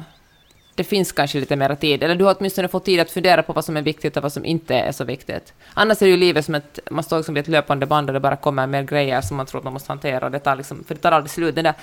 det 0.75 0.83
finns 0.83 1.12
kanske 1.12 1.39
lite 1.39 1.56
mer 1.56 1.75
tid. 1.75 2.03
Eller 2.03 2.15
du 2.15 2.25
har 2.25 2.35
åtminstone 2.39 2.68
fått 2.68 2.85
tid 2.85 3.00
att 3.00 3.12
fundera 3.12 3.44
på 3.44 3.53
vad 3.53 3.65
som 3.65 3.77
är 3.77 3.81
viktigt 3.81 4.18
och 4.18 4.23
vad 4.23 4.33
som 4.33 4.45
inte 4.45 4.75
är 4.75 4.91
så 4.91 5.03
viktigt. 5.03 5.53
Annars 5.73 6.01
är 6.01 6.07
ju 6.07 6.18
livet 6.18 6.45
som 6.45 6.56
ett, 6.56 6.79
man 6.91 7.03
står 7.03 7.18
liksom 7.18 7.35
vid 7.35 7.41
ett 7.41 7.47
löpande 7.47 7.85
band 7.85 8.09
och 8.09 8.13
det 8.13 8.19
bara 8.19 8.35
kommer 8.35 8.68
mer 8.68 8.83
grejer 8.83 9.21
som 9.21 9.38
man 9.38 9.45
tror 9.45 9.59
att 9.59 9.63
man 9.63 9.73
måste 9.73 9.91
hantera. 9.91 10.25
Och 10.25 10.31
det 10.31 10.39
tar 10.39 10.56
liksom, 10.56 10.83
för 10.88 10.95
det 10.95 11.01
tar 11.01 11.12
aldrig 11.12 11.31
slut. 11.31 11.56
Den 11.56 11.63
där 11.63 11.74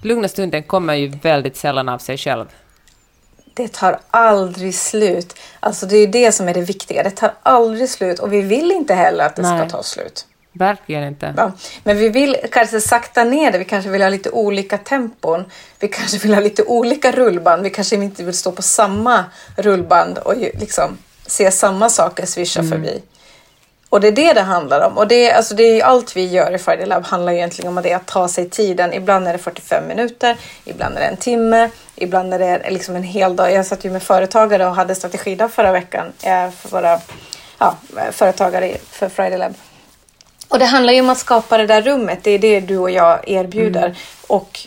lugna 0.00 0.28
stunden 0.28 0.62
kommer 0.62 0.94
ju 0.94 1.08
väldigt 1.08 1.56
sällan 1.56 1.88
av 1.88 1.98
sig 1.98 2.18
själv. 2.18 2.46
Det 3.54 3.68
tar 3.68 3.98
aldrig 4.10 4.74
slut. 4.74 5.38
Alltså 5.60 5.86
det 5.86 5.96
är 5.96 6.00
ju 6.00 6.06
det 6.06 6.32
som 6.32 6.48
är 6.48 6.54
det 6.54 6.60
viktiga. 6.60 7.02
Det 7.02 7.10
tar 7.10 7.32
aldrig 7.42 7.88
slut 7.88 8.18
och 8.18 8.32
vi 8.32 8.40
vill 8.40 8.72
inte 8.72 8.94
heller 8.94 9.26
att 9.26 9.36
det 9.36 9.42
Nej. 9.42 9.58
ska 9.58 9.76
ta 9.76 9.82
slut. 9.82 10.26
Verkligen 10.58 11.04
inte. 11.04 11.34
Ja. 11.36 11.52
Men 11.84 11.98
vi 11.98 12.08
vill 12.08 12.36
kanske 12.50 12.80
sakta 12.80 13.24
ner 13.24 13.52
det. 13.52 13.58
Vi 13.58 13.64
kanske 13.64 13.90
vill 13.90 14.02
ha 14.02 14.08
lite 14.08 14.30
olika 14.30 14.78
tempon. 14.78 15.44
Vi 15.78 15.88
kanske 15.88 16.18
vill 16.18 16.34
ha 16.34 16.40
lite 16.40 16.62
olika 16.62 17.12
rullband. 17.12 17.62
Vi 17.62 17.70
kanske 17.70 17.96
inte 17.96 18.24
vill 18.24 18.34
stå 18.34 18.52
på 18.52 18.62
samma 18.62 19.24
rullband 19.56 20.18
och 20.18 20.34
liksom 20.36 20.98
se 21.26 21.50
samma 21.50 21.88
saker 21.88 22.26
svischa 22.26 22.60
mm. 22.60 22.72
förbi. 22.72 23.02
Och 23.88 24.00
det 24.00 24.08
är 24.08 24.12
det 24.12 24.32
det 24.32 24.40
handlar 24.40 24.86
om. 24.86 24.98
Och 24.98 25.08
det, 25.08 25.32
alltså 25.32 25.54
det 25.54 25.62
är 25.62 25.84
allt 25.84 26.16
vi 26.16 26.26
gör 26.26 26.54
i 26.54 26.58
Friday 26.58 26.86
Lab 26.86 27.04
handlar 27.04 27.32
egentligen 27.32 27.76
om 27.78 27.82
det 27.82 27.92
att 27.92 28.06
ta 28.06 28.28
sig 28.28 28.50
tiden. 28.50 28.92
Ibland 28.92 29.28
är 29.28 29.32
det 29.32 29.38
45 29.38 29.88
minuter, 29.88 30.36
ibland 30.64 30.96
är 30.96 31.00
det 31.00 31.06
en 31.06 31.16
timme, 31.16 31.70
ibland 31.94 32.34
är 32.34 32.38
det 32.38 32.70
liksom 32.70 32.96
en 32.96 33.02
hel 33.02 33.36
dag. 33.36 33.52
Jag 33.52 33.66
satt 33.66 33.84
ju 33.84 33.90
med 33.90 34.02
företagare 34.02 34.66
och 34.66 34.74
hade 34.74 34.94
strategidag 34.94 35.52
förra 35.52 35.72
veckan 35.72 36.12
eh, 36.22 36.50
för 36.50 36.68
våra 36.68 37.00
ja, 37.58 37.76
företagare 38.12 38.76
för 38.90 39.08
Friday 39.08 39.38
Lab. 39.38 39.54
Och 40.48 40.58
det 40.58 40.64
handlar 40.64 40.92
ju 40.92 41.00
om 41.00 41.10
att 41.10 41.18
skapa 41.18 41.58
det 41.58 41.66
där 41.66 41.82
rummet. 41.82 42.18
Det 42.22 42.30
är 42.30 42.38
det 42.38 42.60
du 42.60 42.78
och 42.78 42.90
jag 42.90 43.28
erbjuder. 43.28 43.84
Mm. 43.84 43.96
Och 44.26 44.60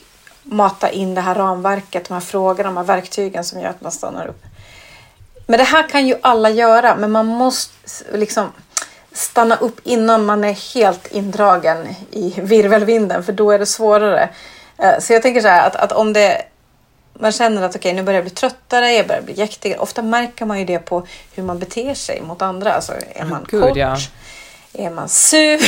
mata 0.43 0.89
in 0.91 1.15
det 1.15 1.21
här 1.21 1.35
ramverket, 1.35 2.07
de 2.07 2.13
här 2.13 2.21
frågorna, 2.21 2.69
de 2.69 2.77
här 2.77 2.83
verktygen 2.83 3.43
som 3.43 3.59
gör 3.59 3.69
att 3.69 3.81
man 3.81 3.91
stannar 3.91 4.27
upp. 4.27 4.43
Men 5.47 5.57
det 5.57 5.63
här 5.63 5.89
kan 5.89 6.07
ju 6.07 6.15
alla 6.21 6.49
göra, 6.49 6.95
men 6.95 7.11
man 7.11 7.25
måste 7.25 7.73
liksom 8.13 8.51
stanna 9.11 9.55
upp 9.55 9.79
innan 9.83 10.25
man 10.25 10.43
är 10.43 10.73
helt 10.73 11.07
indragen 11.07 11.87
i 12.11 12.33
virvelvinden, 12.41 13.23
för 13.23 13.33
då 13.33 13.51
är 13.51 13.59
det 13.59 13.65
svårare. 13.65 14.29
Eh, 14.77 14.99
så 14.99 15.13
jag 15.13 15.21
tänker 15.21 15.41
så 15.41 15.47
här 15.47 15.67
att, 15.67 15.75
att 15.75 15.91
om 15.91 16.13
det 16.13 16.41
man 17.13 17.31
känner 17.31 17.61
att 17.61 17.75
okej, 17.75 17.89
okay, 17.89 17.93
nu 17.93 18.03
börjar 18.03 18.17
jag 18.17 18.23
bli 18.25 18.33
tröttare, 18.35 18.91
jag 18.91 19.07
börjar 19.07 19.21
bli 19.21 19.33
jäktigare. 19.33 19.79
Ofta 19.79 20.01
märker 20.01 20.45
man 20.45 20.59
ju 20.59 20.65
det 20.65 20.79
på 20.79 21.07
hur 21.33 21.43
man 21.43 21.59
beter 21.59 21.93
sig 21.93 22.21
mot 22.21 22.41
andra. 22.41 22.73
Alltså, 22.73 22.93
är 23.15 23.25
man 23.25 23.45
Gud, 23.49 23.61
kort? 23.61 23.77
Ja. 23.77 23.97
Är 24.73 24.89
man 24.89 25.09
sur? 25.09 25.59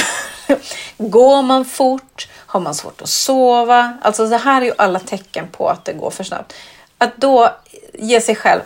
går 0.98 1.42
man 1.42 1.66
fort? 1.66 2.28
Har 2.36 2.60
man 2.60 2.76
svårt 2.76 3.02
att 3.02 3.10
sova? 3.10 3.98
Alltså 4.02 4.28
det 4.28 4.38
här 4.38 4.62
är 4.62 4.66
ju 4.66 4.74
alla 4.78 5.00
tecken 5.00 5.48
på 5.48 5.70
att 5.70 5.86
det 5.86 5.94
går 5.94 6.10
för 6.10 6.24
snabbt. 6.24 6.54
Att 6.98 7.18
då 7.18 7.50
ge 7.94 8.22
sig 8.22 8.36
själv 8.36 8.62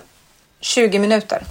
20 0.60 1.00
minuter. 1.00 1.44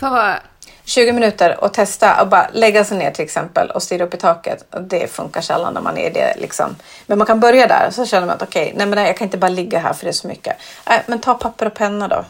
För 0.00 0.40
20 0.84 1.12
minuter 1.12 1.64
och 1.64 1.72
testa 1.72 2.22
och 2.22 2.28
bara 2.28 2.48
lägga 2.52 2.84
sig 2.84 2.98
ner 2.98 3.10
till 3.10 3.24
exempel 3.24 3.70
och 3.70 3.82
stirra 3.82 4.04
upp 4.04 4.14
i 4.14 4.16
taket. 4.16 4.64
Det 4.80 5.10
funkar 5.10 5.40
sällan 5.40 5.74
när 5.74 5.80
man 5.80 5.98
är 5.98 6.10
det. 6.10 6.34
Liksom. 6.38 6.76
Men 7.06 7.18
man 7.18 7.26
kan 7.26 7.40
börja 7.40 7.66
där 7.66 7.90
så 7.90 8.06
känner 8.06 8.26
man 8.26 8.36
att 8.36 8.42
okej, 8.42 8.62
okay, 8.62 8.74
nej 8.76 8.86
men 8.86 9.06
jag 9.06 9.16
kan 9.16 9.24
inte 9.24 9.38
bara 9.38 9.48
ligga 9.48 9.78
här 9.78 9.92
för 9.92 10.04
det 10.04 10.10
är 10.10 10.12
så 10.12 10.28
mycket. 10.28 10.56
Äh, 10.86 10.96
men 11.06 11.20
ta 11.20 11.34
papper 11.34 11.66
och 11.66 11.74
penna 11.74 12.08
då 12.08 12.24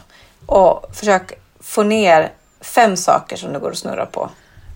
och 0.45 0.95
försök 0.95 1.33
få 1.59 1.83
ner 1.83 2.31
fem 2.61 2.97
saker 2.97 3.35
som 3.35 3.53
du 3.53 3.59
går 3.59 3.69
och 3.69 3.77
snurrar 3.77 4.05
på. 4.05 4.29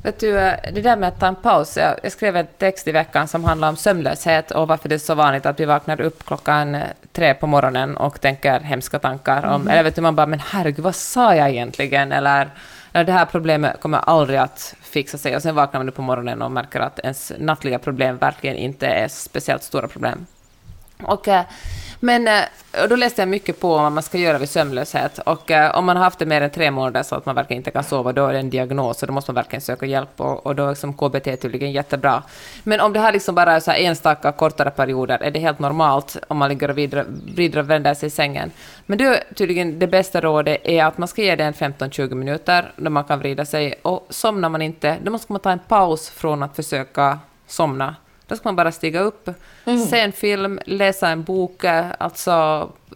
Vet 0.04 0.20
du, 0.20 0.32
det 0.74 0.82
där 0.82 0.96
med 0.96 1.10
att 1.10 1.20
ta 1.20 1.28
en 1.28 1.36
paus. 1.36 1.78
Jag 1.78 2.12
skrev 2.12 2.36
en 2.36 2.48
text 2.58 2.88
i 2.88 2.92
veckan 2.92 3.28
som 3.28 3.44
handlar 3.44 3.70
om 3.70 3.76
sömnlöshet 3.76 4.52
och 4.52 4.68
varför 4.68 4.90
det 4.90 4.96
är 4.96 5.00
så 5.00 5.16
vanligt 5.16 5.46
att 5.46 5.60
vi 5.60 5.66
vaknar 5.66 6.02
upp 6.02 6.26
klockan 6.26 6.76
eh, 6.76 6.84
tre 7.12 7.34
på 7.34 7.48
morgonen 7.48 7.98
och 7.98 8.22
tänker 8.22 8.60
hemska 8.60 9.00
tankar 9.00 9.46
om... 9.46 9.62
Mm. 9.62 9.68
Eller 9.68 9.84
vet 9.84 9.96
du, 9.96 10.02
man 10.02 10.16
bara 10.16 10.26
”men 10.26 10.40
herregud, 10.40 10.84
vad 10.84 10.96
sa 10.96 11.36
jag 11.36 11.50
egentligen?” 11.50 12.12
eller, 12.12 12.50
eller 12.94 13.06
”det 13.06 13.12
här 13.12 13.26
problemet 13.26 13.80
kommer 13.80 13.98
aldrig 13.98 14.40
att 14.40 14.76
fixa 14.82 15.18
sig” 15.18 15.36
och 15.36 15.42
sen 15.42 15.56
vaknar 15.56 15.80
man 15.80 15.90
upp 15.90 15.96
på 15.96 16.02
morgonen 16.02 16.42
och 16.42 16.52
märker 16.52 16.80
att 16.80 17.00
ens 17.00 17.32
nattliga 17.38 17.80
problem 17.80 18.18
verkligen 18.18 18.56
inte 18.56 18.88
är 18.88 19.08
speciellt 19.08 19.64
stora 19.64 19.88
problem. 19.88 20.26
Och, 21.04 21.28
eh, 21.28 21.44
men 22.00 22.28
eh, 22.28 22.44
då 22.90 22.96
läste 22.96 23.22
jag 23.22 23.30
mycket 23.30 23.60
på 23.60 23.70
vad 23.70 23.92
man 23.92 24.04
ska 24.04 24.18
göra 24.18 24.38
vid 24.38 24.50
sömnlöshet. 24.50 25.20
Och 25.20 25.52
eh, 25.52 25.78
om 25.78 25.86
man 25.86 25.98
har 25.98 26.04
haft 26.04 26.20
det 26.20 26.26
mer 26.26 26.42
än 26.42 26.50
tre 26.50 26.72
månader 26.72 27.04
så 27.04 27.16
att 27.16 27.26
man 27.26 27.36
verkligen 27.36 27.60
inte 27.60 27.72
kan 27.72 27.84
sova, 27.84 28.14
då 28.14 28.28
är 28.28 28.34
det 28.34 28.40
en 28.40 28.50
diagnos 28.50 29.02
och 29.02 29.08
då 29.08 29.14
måste 29.14 29.32
man 29.32 29.36
verkligen 29.36 29.62
söka 29.62 29.86
hjälp. 29.86 30.10
Och, 30.22 30.46
och 30.46 30.56
då 30.56 30.66
är 30.66 30.70
liksom 30.70 30.94
KBT 30.94 31.42
tydligen 31.42 31.72
jättebra. 31.72 32.24
Men 32.64 32.80
om 32.80 32.94
det 32.94 33.00
här 33.00 33.14
liksom 33.14 33.36
bara 33.36 33.54
är 33.54 33.60
så 33.60 33.72
här 33.72 33.80
enstaka 33.80 34.32
kortare 34.32 34.72
perioder, 34.72 35.20
är 35.24 35.32
det 35.32 35.40
helt 35.40 35.60
normalt 35.60 36.18
om 36.28 36.38
man 36.38 36.50
ligger 36.50 36.70
och 36.70 36.78
vrider 37.36 37.60
och 37.60 37.70
vänder 37.70 37.94
sig 37.94 38.08
i 38.08 38.10
sängen. 38.10 38.52
Men 38.86 38.98
då 38.98 39.16
tydligen 39.36 39.80
det 39.80 39.88
bästa 39.88 40.22
rådet 40.22 40.62
är 40.64 40.86
att 40.86 40.98
man 40.98 41.08
ska 41.08 41.22
ge 41.22 41.36
det 41.36 41.44
en 41.44 41.54
15-20 41.54 42.16
minuter 42.16 42.72
då 42.76 42.90
man 42.90 43.04
kan 43.04 43.20
vrida 43.20 43.46
sig. 43.46 43.74
Och 43.82 44.08
somnar 44.10 44.50
man 44.50 44.62
inte, 44.62 44.98
då 45.04 45.12
måste 45.12 45.34
man 45.34 45.40
ta 45.40 45.52
en 45.52 45.60
paus 45.60 46.10
från 46.10 46.44
att 46.44 46.56
försöka 46.56 47.20
somna. 47.48 47.96
Då 48.28 48.36
ska 48.36 48.48
man 48.48 48.56
bara 48.56 48.72
stiga 48.72 49.00
upp, 49.00 49.30
mm. 49.66 49.86
se 49.86 50.00
en 50.00 50.12
film, 50.12 50.60
läsa 50.66 51.10
en 51.10 51.24
bok, 51.24 51.64
alltså, 51.98 52.32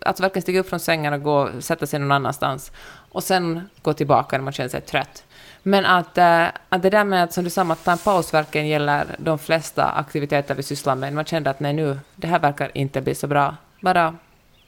alltså 0.02 0.24
verkligen 0.24 0.42
stiga 0.42 0.60
upp 0.60 0.70
från 0.70 0.80
sängen 0.80 1.14
och 1.14 1.22
gå 1.22 1.50
sätta 1.60 1.86
sig 1.86 2.00
någon 2.00 2.12
annanstans. 2.12 2.72
Och 3.12 3.24
sen 3.24 3.70
gå 3.82 3.94
tillbaka 3.94 4.38
när 4.38 4.44
man 4.44 4.54
känner 4.54 4.70
sig 4.70 4.82
trött. 4.82 5.24
Men 5.64 5.86
att, 5.86 6.18
äh, 6.18 6.46
att 6.70 6.82
det 6.82 6.90
där 6.90 7.04
med 7.04 7.24
att, 7.24 7.34
som 7.34 7.44
du 7.44 7.50
sa, 7.50 7.62
att 7.62 7.84
ta 7.84 7.92
en 7.92 7.98
paus 7.98 8.34
verkligen 8.34 8.68
gäller 8.68 9.16
de 9.18 9.40
flesta 9.40 9.86
aktiviteter 9.86 10.56
vi 10.56 10.64
sysslar 10.64 10.96
med. 10.96 11.14
Man 11.14 11.26
kände 11.26 11.50
att 11.50 11.60
nej 11.60 11.74
nu, 11.74 12.00
det 12.16 12.28
här 12.28 12.40
verkar 12.40 12.72
inte 12.74 13.02
bli 13.02 13.16
så 13.16 13.28
bra. 13.28 13.56
Bara 13.82 14.16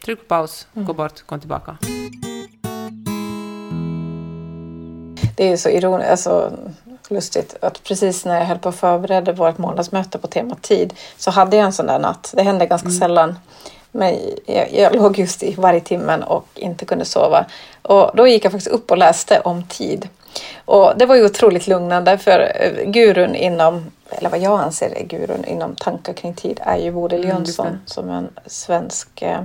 tryck 0.06 0.20
på 0.20 0.26
paus, 0.26 0.68
mm. 0.74 0.86
gå 0.86 0.94
bort, 0.94 1.22
kom 1.26 1.40
tillbaka. 1.40 1.78
Det 5.36 5.52
är 5.52 5.58
så 5.58 5.70
ironiskt, 5.70 6.12
alltså 6.12 6.58
lustigt 7.14 7.56
att 7.62 7.84
precis 7.84 8.26
när 8.26 8.40
jag 8.40 8.46
höll 8.46 8.60
på 8.60 8.70
att 8.70 8.76
förbereda 8.76 9.32
vårt 9.32 9.58
månadsmöte 9.58 10.18
på 10.18 10.28
tema 10.28 10.56
tid 10.62 10.94
så 11.18 11.32
hade 11.32 11.58
jag 11.58 11.66
en 11.66 11.74
sån 11.74 11.86
där 11.86 12.00
natt. 12.00 12.34
Det 12.38 12.44
hände 12.44 12.66
ganska 12.66 12.88
mm. 12.88 13.00
sällan. 13.00 13.40
Men 13.92 14.16
jag, 14.46 14.74
jag 14.74 14.96
låg 14.96 15.20
just 15.20 15.44
i 15.44 15.56
varje 15.58 15.80
timmen 15.80 16.24
och 16.24 16.48
inte 16.56 16.86
kunde 16.86 17.06
sova. 17.06 17.46
Och 17.82 18.12
då 18.14 18.28
gick 18.28 18.46
jag 18.46 18.52
faktiskt 18.52 18.76
upp 18.76 18.92
och 18.92 18.98
läste 18.98 19.40
om 19.40 19.64
tid. 19.64 20.10
Och 20.66 20.94
det 20.98 21.06
var 21.06 21.16
ju 21.16 21.26
otroligt 21.26 21.68
lugnande 21.68 22.18
för 22.18 22.52
eh, 22.56 22.90
gurun 22.92 23.36
inom, 23.36 23.92
eller 24.10 24.30
vad 24.30 24.40
jag 24.40 24.60
anser 24.60 24.98
är 24.98 25.04
gurun 25.04 25.46
inom 25.46 25.76
tankar 25.76 26.14
kring 26.14 26.34
tid 26.34 26.60
är 26.64 26.78
ju 26.78 26.92
Bodil 26.92 27.24
mm, 27.24 27.30
Jönsson 27.30 27.68
mm, 27.68 27.80
som 27.86 28.10
en 28.10 28.30
svensk 28.46 29.22
eh, 29.22 29.44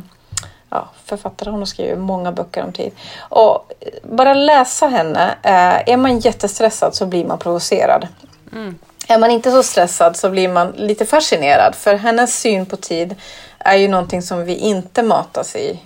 ja, 0.70 0.88
författare. 1.04 1.50
Hon 1.50 1.58
har 1.58 1.66
skrivit 1.66 1.98
många 1.98 2.32
böcker 2.32 2.64
om 2.64 2.72
tid. 2.72 2.92
Och 3.18 3.72
bara 4.02 4.34
läsa 4.34 4.86
henne, 4.88 5.34
eh, 5.42 5.92
är 5.92 5.96
man 5.96 6.18
jättestressad 6.18 6.94
så 6.94 7.06
blir 7.06 7.24
man 7.24 7.38
provocerad. 7.38 8.08
Mm. 8.52 8.78
Är 9.08 9.18
man 9.18 9.30
inte 9.30 9.50
så 9.50 9.62
stressad 9.62 10.16
så 10.16 10.30
blir 10.30 10.48
man 10.48 10.70
lite 10.70 11.06
fascinerad 11.06 11.74
för 11.74 11.94
hennes 11.94 12.40
syn 12.40 12.66
på 12.66 12.76
tid 12.76 13.14
är 13.58 13.76
ju 13.76 13.88
någonting 13.88 14.22
som 14.22 14.44
vi 14.44 14.54
inte 14.54 15.02
matas 15.02 15.56
i 15.56 15.78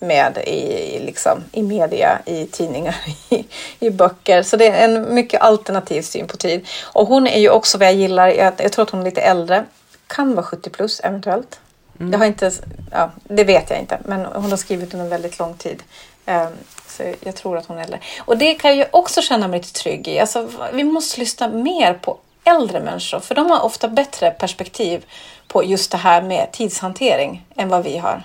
med 0.00 0.38
i, 0.38 0.98
liksom, 0.98 1.44
i 1.52 1.62
media, 1.62 2.18
i 2.24 2.46
tidningar, 2.46 2.96
i, 3.28 3.44
i 3.78 3.90
böcker. 3.90 4.42
Så 4.42 4.56
det 4.56 4.68
är 4.68 4.84
en 4.84 5.14
mycket 5.14 5.40
alternativ 5.40 6.02
syn 6.02 6.26
på 6.26 6.36
tid. 6.36 6.68
Och 6.82 7.06
hon 7.06 7.26
är 7.26 7.40
ju 7.40 7.50
också 7.50 7.78
vad 7.78 7.86
jag 7.86 7.94
gillar, 7.94 8.28
jag, 8.28 8.52
jag 8.56 8.72
tror 8.72 8.82
att 8.82 8.90
hon 8.90 9.00
är 9.00 9.04
lite 9.04 9.20
äldre, 9.20 9.64
kan 10.06 10.34
vara 10.34 10.46
70 10.46 10.70
plus 10.70 11.00
eventuellt. 11.00 11.60
Mm. 12.00 12.12
Jag 12.12 12.18
har 12.18 12.26
inte, 12.26 12.50
ja, 12.90 13.10
det 13.24 13.44
vet 13.44 13.70
jag 13.70 13.78
inte, 13.78 13.98
men 14.04 14.24
hon 14.24 14.50
har 14.50 14.56
skrivit 14.56 14.94
under 14.94 15.08
väldigt 15.08 15.38
lång 15.38 15.54
tid. 15.54 15.82
Ehm, 16.26 16.52
så 16.86 17.02
jag 17.20 17.36
tror 17.36 17.58
att 17.58 17.66
hon 17.66 17.78
är 17.78 17.82
äldre. 17.82 18.00
Och 18.18 18.38
det 18.38 18.54
kan 18.54 18.78
jag 18.78 18.88
också 18.90 19.22
känna 19.22 19.48
mig 19.48 19.60
lite 19.60 19.72
trygg 19.72 20.08
i. 20.08 20.18
Alltså, 20.18 20.48
vi 20.72 20.84
måste 20.84 21.20
lyssna 21.20 21.48
mer 21.48 21.94
på 21.94 22.16
äldre 22.44 22.80
människor, 22.80 23.20
för 23.20 23.34
de 23.34 23.50
har 23.50 23.60
ofta 23.60 23.88
bättre 23.88 24.30
perspektiv 24.30 25.04
på 25.48 25.64
just 25.64 25.90
det 25.90 25.98
här 25.98 26.22
med 26.22 26.52
tidshantering 26.52 27.46
än 27.56 27.68
vad 27.68 27.84
vi 27.84 27.98
har. 27.98 28.22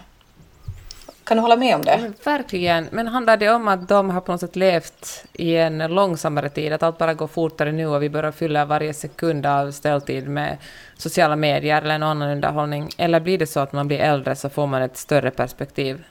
Kan 1.26 1.38
du 1.38 1.42
hålla 1.42 1.56
med 1.56 1.76
om 1.76 1.86
det? 1.86 1.98
Men 2.02 2.14
verkligen. 2.24 2.88
Men 2.92 3.08
handlar 3.08 3.38
det 3.38 3.50
om 3.50 3.68
att 3.68 3.88
de 3.88 4.10
har 4.10 4.22
på 4.22 4.32
något 4.32 4.42
sätt 4.42 4.56
levt 4.56 5.26
i 5.34 5.56
en 5.56 5.78
långsammare 5.78 6.50
tid, 6.50 6.74
att 6.74 6.84
allt 6.84 6.98
bara 6.98 7.14
går 7.14 7.28
fortare 7.28 7.72
nu 7.72 7.88
och 7.88 8.04
vi 8.04 8.10
börjar 8.10 8.32
fylla 8.32 8.66
varje 8.66 8.94
sekund 8.94 9.46
av 9.46 9.72
ställtid 9.72 10.28
med 10.28 10.58
sociala 10.98 11.36
medier 11.36 11.82
eller 11.82 11.98
någon 11.98 12.10
annan 12.10 12.30
underhållning? 12.30 12.90
Eller 12.98 13.20
blir 13.20 13.38
det 13.38 13.48
så 13.48 13.60
att 13.60 13.74
man 13.74 13.88
blir 13.88 14.00
äldre 14.00 14.36
så 14.36 14.50
får 14.50 14.68
man 14.68 14.82
ett 14.82 14.98
större 14.98 15.32
perspektiv? 15.32 16.04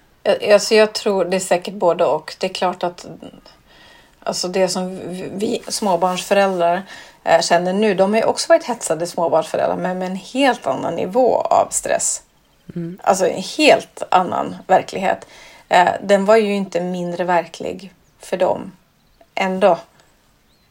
Alltså 0.52 0.74
jag 0.74 0.92
tror 0.92 1.24
det 1.24 1.36
är 1.36 1.40
säkert 1.40 1.74
både 1.74 2.04
och. 2.04 2.34
Det 2.40 2.46
är 2.46 2.54
klart 2.54 2.82
att 2.82 3.06
alltså 4.20 4.48
det 4.48 4.68
som 4.68 5.00
vi 5.32 5.62
småbarnsföräldrar 5.68 6.82
eh, 7.24 7.40
känner 7.40 7.72
nu, 7.72 7.94
de 7.94 8.12
har 8.12 8.20
ju 8.20 8.26
också 8.26 8.48
varit 8.48 8.64
hetsade 8.64 9.06
småbarnsföräldrar 9.06 9.76
men 9.76 9.98
med 9.98 10.10
en 10.10 10.16
helt 10.16 10.66
annan 10.66 10.94
nivå 10.94 11.34
av 11.36 11.68
stress. 11.70 12.22
Mm. 12.76 12.98
Alltså 13.02 13.26
en 13.26 13.42
helt 13.58 14.02
annan 14.10 14.56
verklighet. 14.66 15.26
Eh, 15.68 15.88
den 16.02 16.24
var 16.24 16.36
ju 16.36 16.54
inte 16.54 16.80
mindre 16.80 17.24
verklig 17.24 17.92
för 18.18 18.36
dem 18.36 18.72
ändå. 19.34 19.78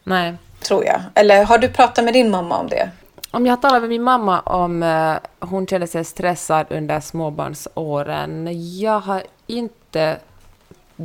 Nej. 0.03 0.33
Tror 0.61 0.85
jag. 0.85 1.01
Eller 1.15 1.43
har 1.43 1.57
du 1.57 1.69
pratat 1.69 2.05
med 2.05 2.13
din 2.13 2.29
mamma 2.29 2.57
om 2.57 2.67
det? 2.67 2.89
Om 3.31 3.45
jag 3.45 3.51
har 3.51 3.61
talat 3.61 3.81
med 3.81 3.89
min 3.89 4.03
mamma 4.03 4.39
om 4.39 4.83
uh, 4.83 5.17
hon 5.39 5.67
kände 5.67 5.87
sig 5.87 6.05
stressad 6.05 6.65
under 6.69 6.99
småbarnsåren. 6.99 8.49
Jag 8.79 8.99
har 8.99 9.23
inte 9.47 10.17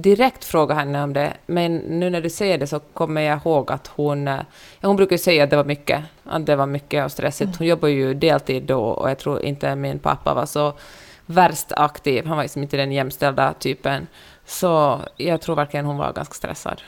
direkt 0.03 0.45
frågat 0.45 0.77
henne 0.77 1.03
om 1.03 1.13
det, 1.13 1.33
men 1.47 1.77
nu 1.77 2.11
när 2.11 2.21
du 2.21 2.31
säger 2.31 2.59
det 2.59 2.67
så 2.67 2.79
kommer 2.79 3.21
jag 3.21 3.39
ihåg 3.39 3.73
att 3.73 3.87
hon... 3.87 4.29
Uh, 4.29 4.41
hon 4.83 4.97
brukar 4.97 5.17
säga 5.17 5.45
att 5.45 5.51
det 5.51 5.57
var 5.57 5.65
mycket, 5.65 6.03
att 6.25 6.47
det 6.47 6.57
var 6.57 6.67
mycket 6.67 7.05
och 7.05 7.13
stressigt. 7.13 7.57
Hon 7.59 7.67
jobbar 7.67 7.89
ju 7.89 8.15
deltid 8.15 8.63
då 8.63 8.81
och 8.81 9.11
jag 9.11 9.19
tror 9.19 9.43
inte 9.43 9.75
min 9.75 9.99
pappa 9.99 10.35
var 10.35 10.47
så 10.47 10.73
värst 11.27 11.73
aktiv. 11.73 12.27
Han 12.27 12.37
var 12.37 12.45
liksom 12.45 12.63
inte 12.63 12.77
den 12.77 12.93
jämställda 12.93 13.53
typen. 13.53 14.07
Så 14.47 15.01
jag 15.17 15.41
tror 15.41 15.57
verkligen 15.57 15.87
hon 15.87 15.97
var 15.97 16.13
ganska 16.13 16.35
stressad. 16.35 16.83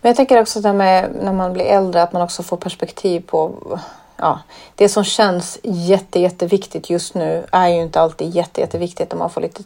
Men 0.00 0.08
jag 0.08 0.16
tänker 0.16 0.40
också 0.40 0.60
det 0.60 0.72
med 0.72 1.10
när 1.22 1.32
man 1.32 1.52
blir 1.52 1.64
äldre, 1.64 2.02
att 2.02 2.12
man 2.12 2.22
också 2.22 2.42
får 2.42 2.56
perspektiv 2.56 3.20
på 3.20 3.78
ja, 4.16 4.38
det 4.74 4.88
som 4.88 5.04
känns 5.04 5.58
jätte, 5.62 6.20
jätteviktigt 6.20 6.90
just 6.90 7.14
nu 7.14 7.46
är 7.52 7.68
ju 7.68 7.82
inte 7.82 8.00
alltid 8.00 8.34
jätte, 8.34 8.60
jätteviktigt 8.60 9.12
om 9.12 9.18
man 9.18 9.30
får 9.30 9.40
lite 9.40 9.62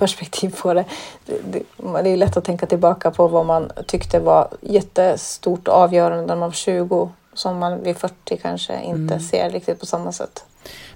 perspektiv 0.00 0.56
på 0.62 0.74
det. 0.74 0.84
Det, 1.26 1.38
det. 1.52 1.62
det, 2.02 2.10
är 2.10 2.16
lätt 2.16 2.36
att 2.36 2.44
tänka 2.44 2.66
tillbaka 2.66 3.10
på 3.10 3.28
vad 3.28 3.46
man 3.46 3.70
tyckte 3.86 4.20
var 4.20 4.48
jättestort 4.60 5.68
avgörande 5.68 6.26
när 6.26 6.36
man 6.36 6.48
var 6.48 6.52
20 6.52 7.10
som 7.34 7.58
man 7.58 7.82
vid 7.82 7.96
40 7.96 8.36
kanske 8.36 8.82
inte 8.82 9.14
mm. 9.14 9.20
ser 9.20 9.50
riktigt 9.50 9.80
på 9.80 9.86
samma 9.86 10.12
sätt. 10.12 10.44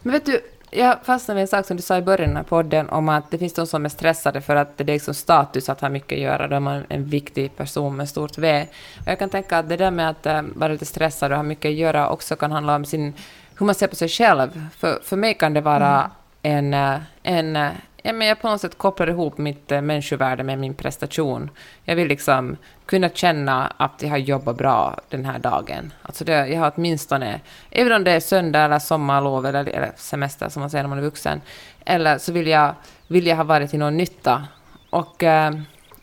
Men 0.03 0.13
vet 0.13 0.27
du, 0.27 0.41
jag 0.77 0.97
fastnade 1.05 1.37
vid 1.37 1.43
en 1.43 1.49
sak 1.49 1.67
som 1.67 1.77
du 1.77 1.83
sa 1.83 1.97
i 1.97 2.03
början 2.03 2.37
av 2.37 2.43
podden 2.43 2.89
om 2.89 3.09
att 3.09 3.31
det 3.31 3.39
finns 3.39 3.53
de 3.53 3.67
som 3.67 3.85
är 3.85 3.89
stressade 3.89 4.41
för 4.41 4.57
att 4.57 4.79
det 4.79 4.85
är 4.85 4.87
liksom 4.87 5.15
status 5.15 5.69
att 5.69 5.81
ha 5.81 5.89
mycket 5.89 6.17
att 6.17 6.23
göra. 6.23 6.49
Då 6.49 6.57
är 6.57 6.61
man 6.61 6.85
en 6.89 7.05
viktig 7.05 7.57
person 7.57 7.97
med 7.97 8.09
stort 8.09 8.39
V. 8.39 8.67
Och 9.01 9.07
jag 9.07 9.19
kan 9.19 9.31
tänka 9.31 9.59
att 9.59 9.69
det 9.69 9.77
där 9.77 9.91
med 9.91 10.11
att 10.11 10.27
äh, 10.27 10.43
vara 10.55 10.73
lite 10.73 10.85
stressad 10.85 11.33
och 11.33 11.37
ha 11.37 11.43
mycket 11.43 11.69
att 11.69 11.75
göra 11.75 12.11
också 12.11 12.37
kan 12.37 12.53
handla 12.53 12.77
om 12.77 12.85
sin, 12.85 13.15
hur 13.59 13.67
man 13.67 13.75
ser 13.75 13.87
på 13.87 13.97
sig 13.97 14.09
själv. 14.09 14.69
För, 14.77 15.01
för 15.05 15.17
mig 15.17 15.35
kan 15.35 15.55
det 15.55 15.61
vara 15.61 16.11
mm. 16.43 16.75
en, 16.75 16.95
äh, 16.95 17.01
en 17.23 17.57
äh, 17.57 17.71
ja, 18.07 18.13
men 18.13 18.29
jag 18.29 18.41
på 18.41 18.49
något 18.49 18.61
sätt 18.61 18.79
kopplar 18.79 19.11
ihop 19.11 19.39
mitt 19.39 19.73
eh, 19.73 19.81
människovärde 19.81 20.43
med 20.43 20.59
min 20.59 20.75
prestation. 20.75 21.51
Jag 21.85 21.97
vill 21.97 22.09
liksom 22.09 22.57
kunna 22.87 23.09
känna 23.09 23.67
att 23.77 24.03
jag 24.03 24.11
har 24.11 24.19
jobbat 24.19 24.57
bra 24.57 24.99
den 25.09 25.25
här 25.25 25.39
dagen. 25.39 25.93
Alltså 26.03 26.25
det, 26.25 26.49
jag 26.49 26.61
har 26.61 26.73
åtminstone, 26.77 27.41
även 27.71 27.93
om 27.93 28.05
det 28.05 28.11
är 28.11 28.21
söndag 28.21 28.61
eller 28.61 28.79
sommarlov 28.79 29.47
eller, 29.47 29.69
eller 29.69 29.93
semester 29.97 30.49
som 30.49 30.61
man 30.61 30.71
säger 30.71 30.83
när 30.83 30.89
man 30.89 30.99
är 30.99 31.03
vuxen, 31.03 31.41
eller 31.85 32.19
så 32.19 32.33
vill 32.33 32.47
jag, 32.47 32.75
vill 33.09 33.27
jag 33.27 33.37
ha 33.37 33.45
varit 33.45 33.71
till 33.71 33.79
någon 33.79 33.97
nytta. 33.97 34.45
Och, 34.91 35.23
eh, 35.23 35.55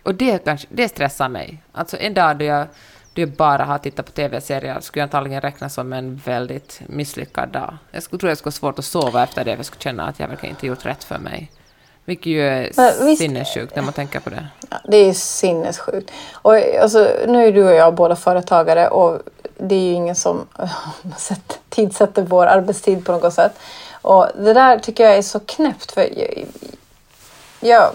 och 0.03 0.15
det, 0.15 0.45
kanske, 0.45 0.67
det 0.71 0.89
stressar 0.89 1.29
mig. 1.29 1.63
Alltså 1.71 1.97
en 1.97 2.13
dag 2.13 2.37
då 2.37 2.45
jag, 2.45 2.67
då 3.13 3.21
jag 3.21 3.29
bara 3.29 3.65
har 3.65 3.77
tittat 3.77 4.05
på 4.05 4.11
TV-serier 4.11 4.79
skulle 4.79 5.01
jag 5.01 5.07
antagligen 5.07 5.41
räkna 5.41 5.69
som 5.69 5.93
en 5.93 6.15
väldigt 6.15 6.81
misslyckad 6.87 7.49
dag. 7.49 7.77
Jag 7.91 8.03
skulle, 8.03 8.19
tror 8.19 8.29
jag 8.29 8.37
skulle 8.37 8.51
ha 8.51 8.59
svårt 8.59 8.79
att 8.79 8.85
sova 8.85 9.23
efter 9.23 9.45
det, 9.45 9.51
för 9.51 9.57
jag 9.57 9.65
skulle 9.65 9.81
känna 9.81 10.07
att 10.07 10.19
jag 10.19 10.27
verkligen 10.27 10.55
inte 10.55 10.67
gjort 10.67 10.85
rätt 10.85 11.03
för 11.03 11.17
mig. 11.17 11.51
Vilket 12.05 12.25
ju 12.25 12.47
är 12.47 13.15
sinnessjukt 13.15 13.75
när 13.75 13.83
man 13.83 13.93
tänker 13.93 14.19
på 14.19 14.29
det. 14.29 14.47
Det 14.87 14.97
är 14.97 15.13
sinnessjukt. 15.13 16.11
Och 16.33 16.55
alltså, 16.55 17.09
nu 17.27 17.47
är 17.47 17.51
du 17.51 17.63
och 17.63 17.73
jag 17.73 17.95
båda 17.95 18.15
företagare 18.15 18.87
och 18.87 19.19
det 19.57 19.75
är 19.75 19.79
ju 19.79 19.93
ingen 19.93 20.15
som 20.15 20.47
tidsätter 21.69 22.21
vår 22.21 22.45
arbetstid 22.45 23.05
på 23.05 23.11
något 23.11 23.33
sätt. 23.33 23.51
Och 24.01 24.27
det 24.37 24.53
där 24.53 24.79
tycker 24.79 25.03
jag 25.03 25.17
är 25.17 25.21
så 25.21 25.39
knäppt. 25.39 25.91
För 25.91 26.01
jag, 26.01 26.45
jag 27.59 27.91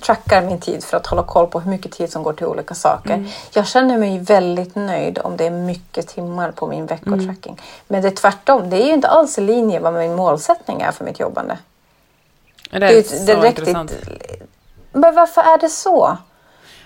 trackar 0.00 0.42
min 0.42 0.60
tid 0.60 0.84
för 0.84 0.96
att 0.96 1.06
hålla 1.06 1.22
koll 1.22 1.46
på 1.46 1.60
hur 1.60 1.70
mycket 1.70 1.92
tid 1.92 2.12
som 2.12 2.22
går 2.22 2.32
till 2.32 2.46
olika 2.46 2.74
saker. 2.74 3.14
Mm. 3.14 3.28
Jag 3.52 3.66
känner 3.66 3.98
mig 3.98 4.18
väldigt 4.18 4.74
nöjd 4.74 5.18
om 5.24 5.36
det 5.36 5.46
är 5.46 5.50
mycket 5.50 6.08
timmar 6.08 6.50
på 6.50 6.66
min 6.66 6.86
veckotracking. 6.86 7.52
Mm. 7.52 7.64
Men 7.88 8.02
det 8.02 8.08
är 8.08 8.16
tvärtom. 8.16 8.70
Det 8.70 8.82
är 8.82 8.86
ju 8.86 8.92
inte 8.92 9.08
alls 9.08 9.38
i 9.38 9.40
linje 9.40 9.80
vad 9.80 9.94
min 9.94 10.14
målsättning 10.14 10.80
är 10.80 10.92
för 10.92 11.04
mitt 11.04 11.20
jobbande. 11.20 11.56
Det 12.72 12.76
är, 12.76 12.80
det 12.80 12.98
är 12.98 13.02
så 13.02 13.40
det 13.40 13.48
intressant. 13.48 13.92
Men 14.92 15.14
varför 15.14 15.40
är 15.40 15.60
det 15.60 15.68
så? 15.68 16.16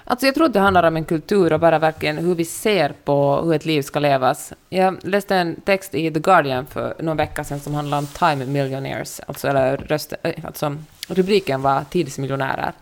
Alltså 0.04 0.26
jag 0.26 0.34
tror 0.34 0.46
att 0.46 0.52
det 0.52 0.60
handlar 0.60 0.82
om 0.82 0.96
en 0.96 1.04
kultur 1.04 1.52
och 1.52 1.60
bara 1.60 1.78
verkligen 1.78 2.18
hur 2.18 2.34
vi 2.34 2.44
ser 2.44 2.94
på 3.04 3.42
hur 3.44 3.54
ett 3.54 3.64
liv 3.64 3.82
ska 3.82 3.98
levas. 3.98 4.52
Jag 4.68 4.98
läste 5.02 5.36
en 5.36 5.60
text 5.60 5.94
i 5.94 6.10
The 6.10 6.20
Guardian 6.20 6.66
för 6.66 6.94
någon 6.98 7.16
vecka 7.16 7.44
sedan 7.44 7.60
som 7.60 7.74
handlade 7.74 7.98
om 7.98 8.06
time 8.06 8.46
millionaires, 8.46 9.20
alltså, 9.26 9.48
eller 9.48 9.76
röst, 9.76 10.12
alltså 10.44 10.76
rubriken 11.08 11.62
var 11.62 11.84
Tidsmiljonärer. 11.90 12.72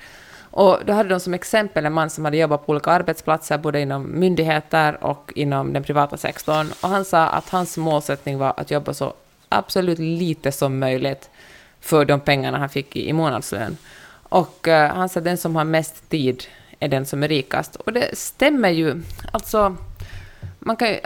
Och 0.51 0.79
då 0.85 0.93
hade 0.93 1.09
de 1.09 1.21
som 1.21 1.35
exempel 1.35 1.87
en 1.87 1.93
man 1.93 2.11
som 2.11 2.25
hade 2.25 2.37
jobbat 2.37 2.67
på 2.67 2.73
olika 2.73 2.91
arbetsplatser, 2.91 3.59
både 3.59 3.81
inom 3.81 4.21
myndigheter 4.21 5.05
och 5.05 5.33
inom 5.35 5.73
den 5.73 5.83
privata 5.83 6.17
sektorn. 6.17 6.67
Och 6.81 6.89
han 6.89 7.05
sa 7.05 7.27
att 7.27 7.49
hans 7.49 7.77
målsättning 7.77 8.39
var 8.39 8.55
att 8.57 8.71
jobba 8.71 8.95
så 8.95 9.13
absolut 9.49 9.99
lite 9.99 10.53
som 10.53 10.79
möjligt 10.79 11.31
för 11.85 12.05
de 12.05 12.21
pengarna 12.21 12.59
han 12.59 12.69
fick 12.69 12.97
i, 12.97 13.09
i 13.09 13.13
månadslön. 13.13 13.77
Och 14.29 14.67
uh, 14.69 14.75
han 14.75 15.09
sa 15.09 15.21
att 15.21 15.25
den 15.25 15.39
som 15.39 15.57
har 15.57 15.65
mest 15.65 16.09
tid 16.11 16.45
är 16.81 16.89
den 16.89 17.07
som 17.07 17.23
är 17.23 17.29
rikast. 17.29 17.77
Och 17.77 17.93
det 17.93 18.19
stämmer 18.19 18.71
ju. 18.71 19.03
Alltså, 19.33 19.77
man 20.59 20.77
kan, 20.77 20.97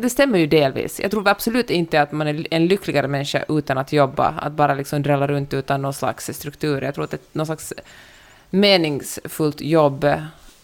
det 0.00 0.10
stämmer 0.10 0.38
ju 0.38 0.46
delvis. 0.46 1.00
Jag 1.00 1.10
tror 1.10 1.28
absolut 1.28 1.70
inte 1.70 2.02
att 2.02 2.12
man 2.12 2.28
är 2.28 2.46
en 2.50 2.66
lyckligare 2.66 3.08
människa 3.08 3.44
utan 3.48 3.78
att 3.78 3.92
jobba, 3.92 4.28
att 4.28 4.52
bara 4.52 4.74
liksom 4.74 5.02
drälla 5.02 5.26
runt 5.26 5.54
utan 5.54 5.82
någon 5.82 5.94
slags 5.94 6.30
struktur. 6.32 6.82
Jag 6.82 6.94
tror 6.94 7.04
att 7.04 7.14
ett, 7.14 7.34
någon 7.34 7.46
slags 7.46 7.72
meningsfullt 8.50 9.60
jobb 9.60 10.12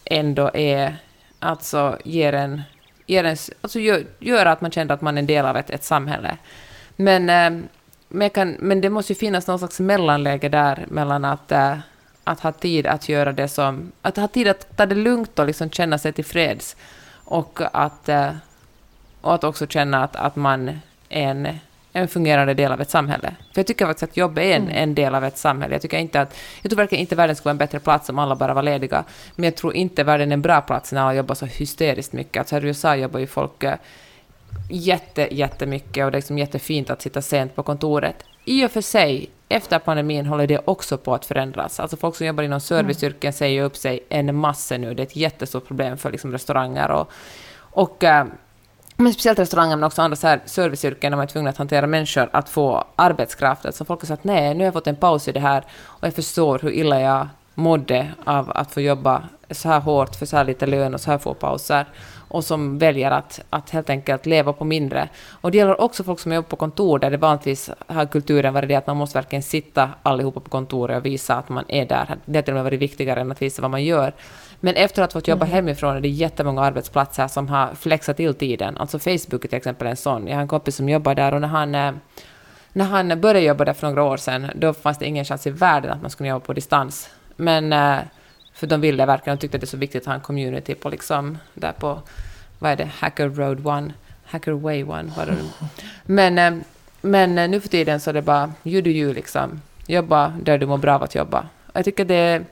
ändå 0.05 0.51
är, 0.53 0.97
alltså 1.39 1.97
ger 2.03 2.33
en, 2.33 2.61
ger 3.05 3.23
en 3.23 3.37
alltså 3.61 3.79
gör, 3.79 4.03
gör 4.19 4.45
att 4.45 4.61
man 4.61 4.71
känner 4.71 4.93
att 4.93 5.01
man 5.01 5.17
är 5.17 5.19
en 5.19 5.27
del 5.27 5.45
av 5.45 5.57
ett, 5.57 5.69
ett 5.69 5.83
samhälle. 5.83 6.37
Men, 6.95 7.29
eh, 7.29 7.65
men, 8.09 8.29
kan, 8.29 8.55
men 8.59 8.81
det 8.81 8.89
måste 8.89 9.13
ju 9.13 9.19
finnas 9.19 9.47
någon 9.47 9.59
slags 9.59 9.79
mellanläge 9.79 10.49
där 10.49 10.85
mellan 10.87 11.25
att, 11.25 11.51
äh, 11.51 11.77
att 12.23 12.39
ha 12.39 12.51
tid 12.51 12.87
att 12.87 13.09
göra 13.09 13.31
det 13.31 13.47
som... 13.47 13.91
Att 14.01 14.17
ha 14.17 14.27
tid 14.27 14.47
att 14.47 14.77
ta 14.77 14.85
det 14.85 14.95
lugnt 14.95 15.39
och 15.39 15.45
liksom 15.45 15.69
känna 15.69 15.97
sig 15.97 16.13
tillfreds. 16.13 16.75
Och 17.11 17.59
att, 17.71 18.09
äh, 18.09 18.31
och 19.21 19.33
att 19.33 19.43
också 19.43 19.67
känna 19.67 20.03
att, 20.03 20.15
att 20.15 20.35
man 20.35 20.69
är 20.69 20.77
en, 21.09 21.47
en 21.93 22.07
fungerande 22.07 22.53
del 22.53 22.71
av 22.71 22.81
ett 22.81 22.89
samhälle. 22.89 23.35
För 23.53 23.59
jag 23.59 23.67
tycker 23.67 23.85
faktiskt 23.85 24.11
att 24.11 24.17
jobb 24.17 24.37
är 24.37 24.41
en, 24.41 24.61
mm. 24.61 24.83
en 24.83 24.95
del 24.95 25.15
av 25.15 25.23
ett 25.23 25.37
samhälle. 25.37 25.75
Jag, 25.75 25.81
tycker 25.81 25.97
inte 25.97 26.21
att, 26.21 26.35
jag 26.61 26.69
tror 26.69 26.77
verkligen 26.77 27.01
inte 27.01 27.15
världen 27.15 27.35
skulle 27.35 27.47
vara 27.47 27.53
en 27.53 27.57
bättre 27.57 27.79
plats 27.79 28.09
om 28.09 28.19
alla 28.19 28.35
bara 28.35 28.53
var 28.53 28.63
lediga. 28.63 29.03
Men 29.35 29.43
jag 29.43 29.55
tror 29.55 29.75
inte 29.75 30.03
världen 30.03 30.31
är 30.31 30.33
en 30.33 30.41
bra 30.41 30.61
plats 30.61 30.91
när 30.91 31.01
alla 31.01 31.13
jobbar 31.13 31.35
så 31.35 31.45
hysteriskt 31.45 32.13
mycket. 32.13 32.37
Alltså 32.37 32.55
här 32.55 32.65
i 32.65 32.67
USA 32.67 32.95
jobbar 32.95 33.19
ju 33.19 33.27
folk 33.27 33.63
jätte, 34.69 35.35
jättemycket 35.35 36.05
och 36.05 36.11
det 36.11 36.15
är 36.15 36.19
liksom 36.19 36.37
jättefint 36.37 36.89
att 36.89 37.01
sitta 37.01 37.21
sent 37.21 37.55
på 37.55 37.63
kontoret. 37.63 38.15
I 38.45 38.65
och 38.65 38.71
för 38.71 38.81
sig, 38.81 39.29
efter 39.49 39.79
pandemin 39.79 40.25
håller 40.25 40.47
det 40.47 40.59
också 40.65 40.97
på 40.97 41.13
att 41.13 41.25
förändras. 41.25 41.79
Alltså 41.79 41.97
folk 41.97 42.15
som 42.15 42.27
jobbar 42.27 42.43
inom 42.43 42.59
serviceyrken 42.59 43.27
mm. 43.27 43.33
säger 43.33 43.63
upp 43.63 43.77
sig 43.77 43.99
en 44.09 44.35
massa 44.35 44.77
nu. 44.77 44.93
Det 44.93 45.01
är 45.01 45.05
ett 45.05 45.15
jättestort 45.15 45.67
problem 45.67 45.97
för 45.97 46.11
liksom 46.11 46.31
restauranger 46.31 46.91
och, 46.91 47.11
och 47.59 48.03
äh, 48.03 48.25
men 48.95 49.13
speciellt 49.13 49.39
restauranger 49.39 49.75
men 49.75 49.83
också 49.83 50.01
andra 50.01 50.15
så 50.15 50.27
här 50.27 50.41
serviceyrken 50.45 51.11
där 51.11 51.17
man 51.17 51.23
är 51.23 51.27
tvungen 51.27 51.49
att 51.49 51.57
hantera 51.57 51.87
människor 51.87 52.29
att 52.33 52.49
få 52.49 52.83
arbetskraft. 52.95 53.65
Alltså 53.65 53.85
folk 53.85 54.01
har 54.01 54.07
sagt 54.07 54.23
nej, 54.23 54.53
nu 54.53 54.59
har 54.59 54.65
jag 54.65 54.73
fått 54.73 54.87
en 54.87 54.95
paus 54.95 55.27
i 55.27 55.31
det 55.31 55.39
här 55.39 55.65
och 55.83 56.07
jag 56.07 56.13
förstår 56.13 56.59
hur 56.59 56.71
illa 56.71 57.01
jag 57.01 57.27
mådde 57.55 58.07
av 58.25 58.51
att 58.55 58.71
få 58.71 58.81
jobba 58.81 59.23
så 59.51 59.69
här 59.69 59.79
hårt 59.79 60.15
för 60.15 60.25
så 60.25 60.37
här 60.37 60.45
lite 60.45 60.65
lön 60.65 60.93
och 60.93 61.01
så 61.01 61.11
här 61.11 61.17
få 61.17 61.33
pauser 61.33 61.85
och 62.29 62.43
som 62.43 62.77
väljer 62.77 63.11
att, 63.11 63.41
att 63.49 63.69
helt 63.69 63.89
enkelt 63.89 64.25
leva 64.25 64.53
på 64.53 64.65
mindre. 64.65 65.09
Och 65.41 65.51
det 65.51 65.57
gäller 65.57 65.81
också 65.81 66.03
folk 66.03 66.19
som 66.19 66.33
jobbar 66.33 66.49
på 66.49 66.55
kontor 66.55 66.99
där 66.99 67.11
det 67.11 67.17
vanligtvis 67.17 67.69
har 67.87 68.05
kulturen 68.05 68.53
varit 68.53 68.69
det 68.69 68.75
att 68.75 68.87
man 68.87 68.97
måste 68.97 69.17
verkligen 69.17 69.43
sitta 69.43 69.89
allihopa 70.03 70.39
på 70.39 70.49
kontoret 70.49 70.97
och 70.97 71.05
visa 71.05 71.35
att 71.35 71.49
man 71.49 71.65
är 71.67 71.85
där. 71.85 72.17
Det 72.25 72.37
har 72.37 72.41
till 72.41 72.53
och 72.53 72.55
med 72.55 72.63
varit 72.63 72.79
viktigare 72.79 73.21
än 73.21 73.31
att 73.31 73.41
visa 73.41 73.61
vad 73.61 73.71
man 73.71 73.83
gör. 73.83 74.13
Men 74.59 74.75
efter 74.75 75.03
att 75.03 75.13
ha 75.13 75.19
fått 75.19 75.27
jobba 75.27 75.45
mm. 75.45 75.55
hemifrån 75.55 75.95
är 75.95 76.01
det 76.01 76.09
jättemånga 76.09 76.61
arbetsplatser 76.61 77.27
som 77.27 77.47
har 77.47 77.75
flexat 77.75 78.17
till 78.17 78.33
tiden. 78.33 78.77
Alltså 78.77 78.99
Facebook 78.99 79.45
är 79.45 79.47
till 79.47 79.57
exempel 79.57 79.87
en 79.87 79.97
sån. 79.97 80.27
Jag 80.27 80.35
har 80.35 80.41
en 80.41 80.47
kompis 80.47 80.75
som 80.75 80.89
jobbar 80.89 81.15
där 81.15 81.33
och 81.33 81.41
när 81.41 81.47
han 81.47 81.75
eh, 81.75 81.91
när 82.73 82.85
han 82.85 83.21
började 83.21 83.41
jobba 83.41 83.65
där 83.65 83.73
för 83.73 83.87
några 83.87 84.03
år 84.03 84.17
sedan, 84.17 84.51
då 84.55 84.73
fanns 84.73 84.97
det 84.97 85.05
ingen 85.05 85.25
chans 85.25 85.47
i 85.47 85.49
världen 85.49 85.91
att 85.91 86.01
man 86.01 86.11
skulle 86.11 86.29
jobba 86.29 86.45
på 86.45 86.53
distans. 86.53 87.09
Men 87.35 87.73
eh, 87.73 87.97
för 88.59 88.67
de 88.67 88.81
ville 88.81 89.05
verkligen, 89.05 89.37
de 89.37 89.41
tyckte 89.41 89.57
att 89.57 89.61
det 89.61 89.65
är 89.65 89.67
så 89.67 89.77
viktigt 89.77 90.01
att 90.01 90.05
ha 90.05 90.13
en 90.13 90.21
community 90.21 90.75
på 90.75 90.89
liksom, 90.89 91.37
där 91.53 91.71
på, 91.71 92.01
vad 92.59 92.71
är 92.71 92.75
det, 92.75 92.89
Hacker 92.99 93.29
Road 93.29 93.67
One, 93.67 93.93
Hacker 94.25 94.51
Way 94.51 94.83
One, 94.83 95.11
vad 95.17 95.27
det? 95.27 95.35
Men, 96.05 96.37
eh, 96.37 96.63
men 97.01 97.37
eh, 97.37 97.49
nu 97.49 97.61
för 97.61 97.69
tiden 97.69 97.99
så 97.99 98.09
är 98.09 98.13
det 98.13 98.21
bara, 98.21 98.53
you 98.63 98.81
do 98.81 98.89
you 98.89 99.13
liksom. 99.13 99.61
Jobba 99.87 100.33
där 100.43 100.57
du 100.57 100.65
mår 100.65 100.77
bra 100.77 100.95
av 100.95 101.03
att 101.03 101.15
jobba. 101.15 101.45
Jag 101.73 101.85
tycker 101.85 102.05
det 102.05 102.15
är 102.15 102.45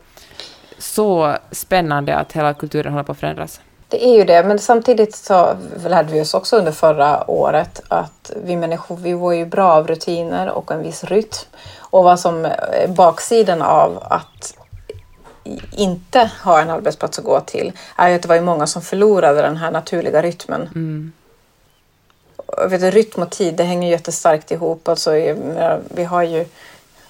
så 0.78 1.38
spännande 1.52 2.16
att 2.16 2.34
hela 2.34 2.54
kulturen 2.54 2.94
håller 2.94 3.04
på 3.04 3.12
att 3.12 3.20
förändras. 3.20 3.62
Det 3.88 4.06
är 4.06 4.18
ju 4.18 4.24
det, 4.24 4.44
men 4.44 4.60
samtidigt 4.60 5.16
så 5.16 5.58
lärde 5.88 6.14
vi 6.14 6.22
oss 6.22 6.34
också 6.34 6.58
under 6.58 6.72
förra 6.72 7.32
året 7.32 7.82
att 7.88 8.32
vi 8.44 8.56
människor, 8.56 8.98
vi 8.98 9.14
var 9.14 9.34
ju 9.34 9.46
bra 9.46 9.72
av 9.72 9.88
rutiner 9.88 10.50
och 10.50 10.72
en 10.72 10.84
viss 10.84 11.04
rytm. 11.04 11.48
Och 11.80 12.04
vad 12.04 12.20
som 12.20 12.46
är 12.46 12.88
baksidan 12.88 13.62
av 13.62 14.04
att 14.10 14.58
inte 15.72 16.32
ha 16.44 16.62
en 16.62 16.70
arbetsplats 16.70 17.20
att 17.20 17.26
gå 17.26 17.40
till 17.40 17.72
är 17.96 18.16
att 18.16 18.22
det 18.22 18.28
var 18.28 18.36
ju 18.36 18.42
många 18.42 18.68
som 18.68 18.82
förlorade 18.82 19.42
den 19.42 19.58
här 19.58 19.72
naturliga 19.72 20.22
rytmen. 20.22 20.70
Mm. 20.76 21.12
Vet 22.70 22.82
du, 22.82 22.92
rytm 22.92 23.22
och 23.22 23.30
tid, 23.30 23.56
det 23.56 23.64
hänger 23.64 23.92
jättestarkt 23.92 24.52
ihop. 24.52 24.88
Alltså, 24.88 25.12
vi 25.96 26.04
har 26.04 26.24
ju 26.24 26.46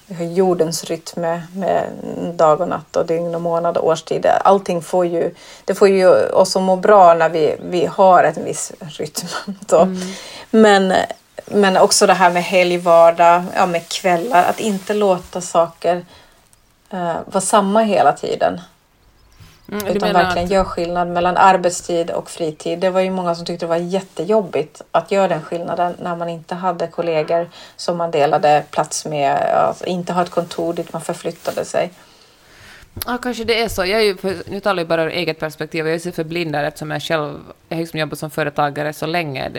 vi 0.09 0.15
har 0.15 0.23
jordens 0.23 0.83
rytm 0.83 1.21
med, 1.21 1.41
med 1.55 1.89
dag 2.35 2.61
och 2.61 2.67
natt 2.67 2.95
och 2.95 3.05
dygn 3.05 3.35
och 3.35 3.41
månad 3.41 3.77
och 3.77 3.87
årstid. 3.87 4.25
Allting 4.25 4.81
får 4.81 5.05
ju, 5.05 5.33
det 5.65 5.75
får 5.75 5.87
ju 5.87 6.29
oss 6.29 6.55
att 6.55 6.61
må 6.61 6.75
bra 6.75 7.13
när 7.13 7.29
vi, 7.29 7.55
vi 7.69 7.85
har 7.85 8.23
en 8.23 8.45
viss 8.45 8.71
rytm. 8.79 9.27
Mm. 9.71 9.97
Men, 10.51 10.93
men 11.45 11.77
också 11.77 12.07
det 12.07 12.13
här 12.13 12.29
med 12.29 12.43
helg, 12.43 12.77
vardag, 12.77 13.43
ja, 13.55 13.65
med 13.65 13.89
kvällar, 13.89 14.43
att 14.43 14.59
inte 14.59 14.93
låta 14.93 15.41
saker 15.41 16.05
vara 17.25 17.41
samma 17.41 17.81
hela 17.81 18.13
tiden. 18.13 18.61
Mm, 19.71 19.87
utan 19.87 20.13
verkligen 20.13 20.45
att... 20.45 20.51
gör 20.51 20.63
skillnad 20.63 21.07
mellan 21.07 21.37
arbetstid 21.37 22.11
och 22.11 22.29
fritid. 22.29 22.79
Det 22.79 22.89
var 22.89 23.01
ju 23.01 23.11
många 23.11 23.35
som 23.35 23.45
tyckte 23.45 23.65
det 23.65 23.69
var 23.69 23.77
jättejobbigt 23.77 24.81
att 24.91 25.11
göra 25.11 25.27
den 25.27 25.41
skillnaden 25.41 25.95
när 26.01 26.15
man 26.15 26.29
inte 26.29 26.55
hade 26.55 26.87
kollegor 26.87 27.49
som 27.75 27.97
man 27.97 28.11
delade 28.11 28.63
plats 28.71 29.05
med, 29.05 29.35
alltså 29.53 29.85
inte 29.85 30.13
har 30.13 30.23
ett 30.23 30.29
kontor 30.29 30.73
dit 30.73 30.93
man 30.93 31.01
förflyttade 31.01 31.65
sig. 31.65 31.91
Ja, 33.05 33.17
kanske 33.17 33.43
det 33.43 33.61
är 33.61 33.67
så. 33.67 33.85
Jag 33.85 34.01
är 34.01 34.03
ju, 34.03 34.43
nu 34.45 34.59
talar 34.59 34.81
jag 34.81 34.87
bara 34.87 35.03
ur 35.03 35.09
eget 35.09 35.39
perspektiv, 35.39 35.85
jag 35.87 35.95
är 35.95 35.99
så 35.99 36.11
förblindad 36.11 36.65
eftersom 36.65 36.91
jag 36.91 37.01
själv 37.01 37.39
jag 37.69 37.77
har 37.77 37.81
liksom 37.81 37.99
jobbat 37.99 38.19
som 38.19 38.29
företagare 38.29 38.93
så 38.93 39.05
länge. 39.05 39.51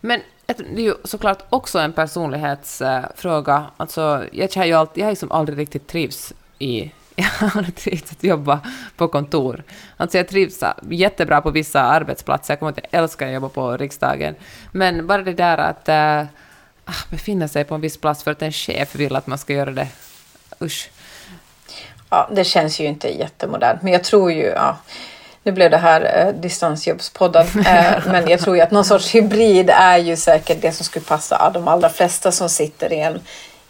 Men 0.00 0.20
det 0.46 0.60
är 0.60 0.80
ju 0.80 0.94
såklart 1.04 1.42
också 1.50 1.78
en 1.78 1.92
personlighetsfråga. 1.92 3.66
Alltså, 3.76 4.24
jag 4.32 4.66
ju 4.66 4.72
alltid, 4.74 5.00
jag 5.00 5.06
har 5.06 5.12
liksom 5.12 5.32
aldrig 5.32 5.58
riktigt 5.58 5.86
trivs 5.86 6.32
i 6.64 6.92
jag 7.16 8.02
att 8.10 8.24
jobba 8.24 8.60
på 8.96 9.08
kontor. 9.08 9.62
Alltså 9.96 10.16
jag 10.16 10.28
trivs 10.28 10.62
jättebra 10.90 11.40
på 11.40 11.50
vissa 11.50 11.80
arbetsplatser. 11.80 12.52
Jag 12.52 12.58
kommer 12.58 12.72
att 12.72 12.78
jag 12.90 13.02
älskar 13.02 13.26
att 13.26 13.32
jobba 13.32 13.48
på 13.48 13.76
riksdagen. 13.76 14.34
Men 14.72 15.06
bara 15.06 15.22
det 15.22 15.32
där 15.32 15.58
att 15.58 15.88
äh, 15.88 16.24
befinna 17.10 17.48
sig 17.48 17.64
på 17.64 17.74
en 17.74 17.80
viss 17.80 17.96
plats 17.96 18.24
för 18.24 18.30
att 18.30 18.42
en 18.42 18.52
chef 18.52 18.94
vill 18.94 19.16
att 19.16 19.26
man 19.26 19.38
ska 19.38 19.52
göra 19.52 19.70
det. 19.70 19.88
Usch. 20.60 20.90
Ja, 22.10 22.30
det 22.32 22.44
känns 22.44 22.80
ju 22.80 22.84
inte 22.84 23.08
jättemodernt. 23.08 23.82
Men 23.82 23.92
jag 23.92 24.04
tror 24.04 24.32
ju... 24.32 24.44
Ja, 24.44 24.76
nu 25.42 25.52
blev 25.52 25.70
det 25.70 25.76
här 25.76 26.26
eh, 26.26 26.40
distansjobbspodden. 26.40 27.46
Eh, 27.66 28.06
men 28.06 28.28
jag 28.28 28.40
tror 28.40 28.56
ju 28.56 28.62
att 28.62 28.70
någon 28.70 28.84
sorts 28.84 29.14
hybrid 29.14 29.70
är 29.70 29.98
ju 29.98 30.16
säkert 30.16 30.62
det 30.62 30.72
som 30.72 30.84
skulle 30.84 31.04
passa 31.04 31.50
de 31.54 31.68
allra 31.68 31.88
flesta 31.88 32.32
som 32.32 32.48
sitter 32.48 32.92
i 32.92 33.00
en, 33.00 33.20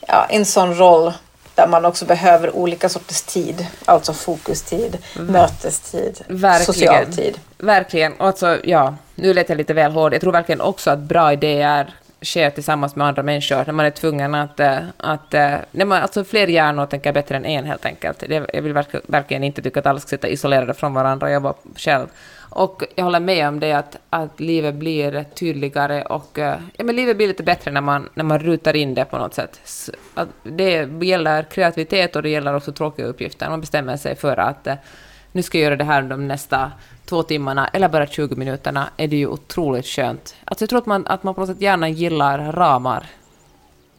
ja, 0.06 0.26
en 0.28 0.44
sån 0.44 0.74
roll 0.74 1.12
där 1.54 1.66
man 1.66 1.84
också 1.84 2.04
behöver 2.04 2.56
olika 2.56 2.88
sorters 2.88 3.22
tid. 3.22 3.66
Alltså 3.84 4.12
fokustid, 4.12 4.98
mm. 5.16 5.32
mötestid, 5.32 6.20
verkligen. 6.28 6.74
social 6.74 7.06
tid. 7.06 7.38
Verkligen. 7.58 8.12
alltså, 8.18 8.58
ja, 8.64 8.94
nu 9.14 9.34
lät 9.34 9.48
jag 9.48 9.58
lite 9.58 9.74
väl 9.74 9.92
hård. 9.92 10.14
Jag 10.14 10.20
tror 10.20 10.32
verkligen 10.32 10.60
också 10.60 10.90
att 10.90 10.98
bra 10.98 11.32
idéer 11.32 11.94
sker 12.22 12.50
tillsammans 12.50 12.96
med 12.96 13.06
andra 13.06 13.22
människor, 13.22 13.64
när 13.66 13.72
man 13.72 13.86
är 13.86 13.90
tvungen 13.90 14.34
att... 14.34 14.60
Eh, 14.60 14.78
att 14.96 15.34
eh, 15.34 15.54
när 15.70 15.84
man, 15.84 16.02
alltså 16.02 16.24
fler 16.24 16.46
hjärnor 16.46 16.86
tänker 16.86 17.12
bättre 17.12 17.36
än 17.36 17.44
en 17.44 17.64
helt 17.64 17.86
enkelt. 17.86 18.24
jag 18.28 18.62
vill 18.62 18.72
verkligen 19.06 19.44
inte 19.44 19.62
tycka 19.62 19.80
att 19.80 19.86
alla 19.86 20.00
ska 20.00 20.08
sitta 20.08 20.28
isolerade 20.28 20.74
från 20.74 20.94
varandra 20.94 21.26
och 21.26 21.32
jobba 21.32 21.54
själv. 21.76 22.06
Och 22.54 22.82
jag 22.94 23.04
håller 23.04 23.20
med 23.20 23.48
om 23.48 23.60
det 23.60 23.72
att, 23.72 23.96
att 24.10 24.40
livet 24.40 24.74
blir 24.74 25.24
tydligare 25.34 26.02
och 26.02 26.38
eh, 26.38 26.58
ja, 26.76 26.84
men 26.84 26.96
livet 26.96 27.16
blir 27.16 27.28
lite 27.28 27.42
bättre 27.42 27.70
när 27.70 27.80
man, 27.80 28.08
när 28.14 28.24
man 28.24 28.38
rutar 28.38 28.76
in 28.76 28.94
det 28.94 29.04
på 29.04 29.18
något 29.18 29.34
sätt. 29.34 29.60
Att 30.14 30.28
det 30.42 30.88
gäller 31.02 31.42
kreativitet 31.42 32.16
och 32.16 32.22
det 32.22 32.28
gäller 32.28 32.54
också 32.54 32.72
tråkiga 32.72 33.06
uppgifter. 33.06 33.50
Man 33.50 33.60
bestämmer 33.60 33.96
sig 33.96 34.16
för 34.16 34.36
att 34.36 34.66
eh, 34.66 34.74
nu 35.32 35.42
ska 35.42 35.58
jag 35.58 35.64
göra 35.64 35.76
det 35.76 35.84
här 35.84 36.02
de 36.02 36.28
nästa 36.28 36.72
två 37.04 37.22
timmarna 37.22 37.68
eller 37.68 37.88
bara 37.88 38.06
20 38.06 38.36
minuterna 38.36 38.88
är 38.96 39.08
det 39.08 39.16
ju 39.16 39.26
otroligt 39.26 39.86
skönt. 39.86 40.34
Alltså 40.44 40.62
jag 40.62 40.70
tror 40.70 40.78
att 40.78 40.86
man, 40.86 41.06
att 41.06 41.22
man 41.22 41.34
på 41.34 41.40
något 41.40 41.50
sätt 41.50 41.60
gärna 41.60 41.88
gillar 41.88 42.52
ramar. 42.52 43.06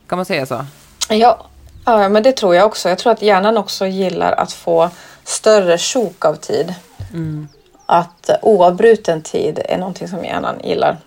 Kan 0.07 0.17
man 0.17 0.25
säga 0.25 0.45
så? 0.45 0.65
Ja, 1.09 1.47
ja 1.85 2.09
men 2.09 2.23
det 2.23 2.31
tror 2.31 2.55
jag 2.55 2.65
också. 2.65 2.89
Jag 2.89 2.97
tror 2.97 3.13
att 3.13 3.21
hjärnan 3.21 3.57
också 3.57 3.87
gillar 3.87 4.31
att 4.31 4.53
få 4.53 4.89
större 5.23 5.77
sjok 5.77 6.25
av 6.25 6.35
tid. 6.35 6.73
Mm 7.13 7.47
att 7.85 8.29
oavbruten 8.41 9.21
tid 9.21 9.59
är 9.65 9.77
någonting 9.77 10.07
som 10.07 10.23
hjärnan 10.23 10.59
gillar. 10.63 10.97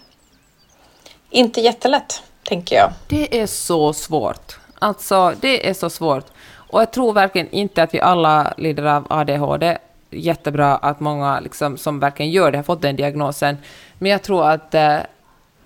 Inte 1.31 1.61
jättelätt, 1.61 2.23
tänker 2.43 2.77
jag. 2.77 2.93
Det 3.09 3.41
är 3.41 3.47
så 3.47 3.93
svårt. 3.93 4.59
Alltså, 4.79 5.35
det 5.41 5.69
är 5.69 5.75
så 5.75 5.91
svårt. 5.91 6.25
Och 6.55 6.81
jag 6.81 6.93
tror 6.93 7.13
verkligen 7.13 7.51
inte 7.51 7.83
att 7.83 7.95
vi 7.95 8.01
alla 8.01 8.55
lider 8.57 8.83
av 8.83 9.07
ADHD. 9.11 9.79
Jättebra 10.11 10.77
att 10.77 11.01
många 11.01 11.41
liksom, 11.41 11.77
som 11.77 12.01
verkligen 12.01 12.33
gör 12.33 12.53
det 12.53 12.59
har 12.59 12.63
fått 12.63 12.83
den 12.83 12.97
diagnosen. 12.97 13.57
Men 13.99 14.11
jag 14.11 14.23
tror 14.23 14.49
att... 14.51 14.75
Eh, 14.75 14.99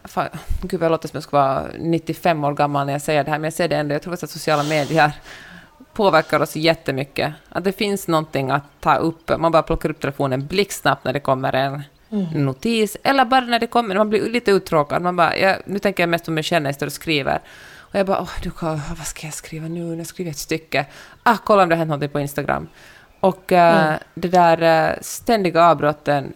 fan, 0.04 0.28
gud, 0.62 0.82
jag 0.82 0.90
låter 0.90 1.08
som 1.08 1.16
jag 1.16 1.22
ska 1.22 1.36
vara 1.36 1.66
95 1.78 2.44
år 2.44 2.52
gammal 2.52 2.86
när 2.86 2.92
jag 2.92 3.02
säger 3.02 3.24
det 3.24 3.30
här, 3.30 3.38
men 3.38 3.44
jag 3.44 3.52
säger 3.52 3.68
det 3.68 3.76
ändå. 3.76 3.94
Jag 3.94 4.02
tror 4.02 4.14
att 4.14 4.30
sociala 4.30 4.62
medier 4.62 5.12
påverkar 5.92 6.40
oss 6.40 6.56
jättemycket. 6.56 7.32
Att 7.48 7.64
det 7.64 7.72
finns 7.72 8.08
någonting 8.08 8.50
att 8.50 8.62
ta 8.80 8.96
upp. 8.96 9.30
Man 9.38 9.52
bara 9.52 9.62
plockar 9.62 9.90
upp 9.90 10.00
telefonen 10.00 10.46
blixtsnabbt 10.46 11.04
när 11.04 11.12
det 11.12 11.20
kommer 11.20 11.54
en 11.54 11.82
mm. 12.10 12.44
notis, 12.44 12.96
eller 13.02 13.24
bara 13.24 13.40
när 13.40 13.58
det 13.58 13.66
kommer, 13.66 13.94
man 13.94 14.10
blir 14.10 14.30
lite 14.30 14.50
uttråkad. 14.50 15.02
Man 15.02 15.16
bara, 15.16 15.36
jag, 15.36 15.56
nu 15.64 15.78
tänker 15.78 16.02
jag 16.02 16.10
mest 16.10 16.24
på 16.24 16.30
mig 16.30 16.42
själv 16.42 16.62
när 16.62 16.68
jag 16.68 16.74
står 16.74 16.86
och 16.86 16.92
skriver. 16.92 17.40
Och 17.76 17.98
jag 17.98 18.06
bara, 18.06 18.20
åh, 18.20 18.30
du, 18.42 18.50
vad 18.96 19.06
ska 19.06 19.26
jag 19.26 19.34
skriva 19.34 19.68
nu? 19.68 19.96
Jag 19.96 20.06
skriver 20.06 20.30
ett 20.30 20.36
stycke. 20.36 20.86
Ah, 21.22 21.36
kolla 21.44 21.62
om 21.62 21.68
det 21.68 21.74
har 21.74 21.78
hänt 21.78 21.88
någonting 21.88 22.10
på 22.10 22.20
Instagram. 22.20 22.68
Och 23.20 23.52
uh, 23.52 23.58
mm. 23.58 23.98
det 24.14 24.28
där 24.28 24.90
uh, 24.92 24.98
ständiga 25.00 25.64
avbrotten 25.64 26.32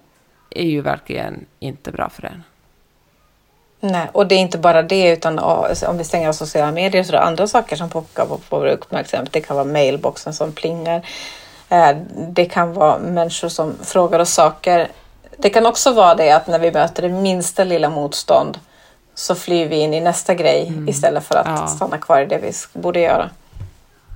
är 0.51 0.67
ju 0.67 0.81
verkligen 0.81 1.47
inte 1.59 1.93
bra 1.93 2.09
för 2.09 2.25
en. 2.25 2.43
Nej, 3.87 4.09
och 4.13 4.27
det 4.27 4.35
är 4.35 4.39
inte 4.39 4.59
bara 4.59 4.83
det, 4.83 5.13
utan 5.13 5.39
om 5.39 5.99
vi 5.99 6.05
stänger 6.05 6.29
av 6.29 6.33
sociala 6.33 6.73
medier 6.73 7.03
så 7.03 7.09
är 7.09 7.13
det 7.13 7.23
andra 7.23 7.47
saker 7.47 7.77
som 7.77 7.91
pockar 7.91 8.27
på 8.27 8.41
vår 8.49 8.67
uppmärksamhet. 8.67 9.33
Det 9.33 9.41
kan 9.41 9.57
vara 9.57 9.67
mailboxen 9.67 10.35
som 10.35 10.53
plingar. 10.53 11.07
Eh, 11.69 11.97
det 12.29 12.45
kan 12.45 12.73
vara 12.73 12.99
människor 12.99 13.49
som 13.49 13.75
frågar 13.83 14.19
oss 14.19 14.33
saker. 14.33 14.89
Det 15.37 15.51
kan 15.51 15.67
också 15.67 15.93
vara 15.93 16.15
det 16.15 16.31
att 16.31 16.47
när 16.47 16.59
vi 16.59 16.73
möter 16.73 17.03
det 17.03 17.09
minsta 17.09 17.65
lilla 17.65 17.91
motstånd 17.91 18.59
så 19.15 19.35
flyr 19.35 19.67
vi 19.67 19.77
in 19.77 19.95
i 19.95 20.01
nästa 20.01 20.35
grej 20.35 20.69
mm. 20.69 20.89
istället 20.89 21.25
för 21.25 21.35
att 21.35 21.47
ja. 21.47 21.67
stanna 21.67 21.99
kvar 21.99 22.21
i 22.21 22.27
det 22.27 22.39
vi 22.39 22.81
borde 22.81 23.01
göra. 23.01 23.31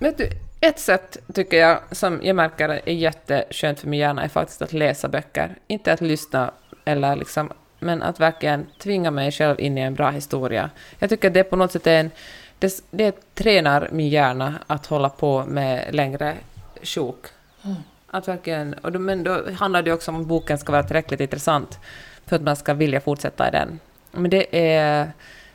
Vet 0.01 0.19
du, 0.19 0.31
ett 0.61 0.79
sätt 0.79 1.17
tycker 1.35 1.57
jag 1.57 1.79
som 1.91 2.21
jag 2.23 2.37
märker 2.37 2.69
är 2.69 2.93
jätteskönt 2.93 3.81
för 3.81 3.89
min 3.89 4.01
hjärna 4.01 4.25
är 4.25 4.29
faktiskt 4.29 4.63
att 4.63 4.73
läsa 4.73 5.09
böcker. 5.09 5.57
Inte 5.67 5.93
att 5.93 6.01
lyssna 6.01 6.51
eller 6.85 7.17
liksom 7.17 7.53
men 7.81 8.03
att 8.03 8.21
verkligen 8.21 8.67
tvinga 8.79 9.11
mig 9.11 9.33
själv 9.33 9.61
in 9.61 9.79
i 9.79 9.81
en 9.81 9.95
bra 9.95 10.11
historia. 10.11 10.71
Jag 10.99 11.11
tycker 11.11 11.29
att 11.29 11.35
det 11.35 11.45
på 11.45 11.57
något 11.57 11.73
sätt 11.73 11.87
är 11.87 12.01
en... 12.01 12.11
Det, 12.59 12.85
det 12.91 13.35
tränar 13.35 13.89
min 13.93 14.09
hjärna 14.09 14.55
att 14.67 14.87
hålla 14.87 15.09
på 15.09 15.45
med 15.45 15.95
längre 15.95 16.35
sjok. 16.83 17.27
Mm. 17.65 17.77
Att 18.11 18.29
verkligen, 18.29 18.75
och 18.75 18.93
då, 18.93 18.99
men 18.99 19.25
då 19.25 19.51
handlar 19.53 19.83
det 19.83 19.93
också 19.93 20.11
om 20.11 20.21
att 20.21 20.27
boken 20.27 20.59
ska 20.59 20.73
vara 20.73 20.83
tillräckligt 20.83 21.21
intressant 21.21 21.79
för 22.27 22.37
att 22.37 22.43
man 22.43 22.57
ska 22.57 22.75
vilja 22.75 23.01
fortsätta 23.01 23.49
i 23.49 23.51
den. 23.51 23.81
Men 24.11 24.31
det 24.31 24.73
är... 24.73 25.13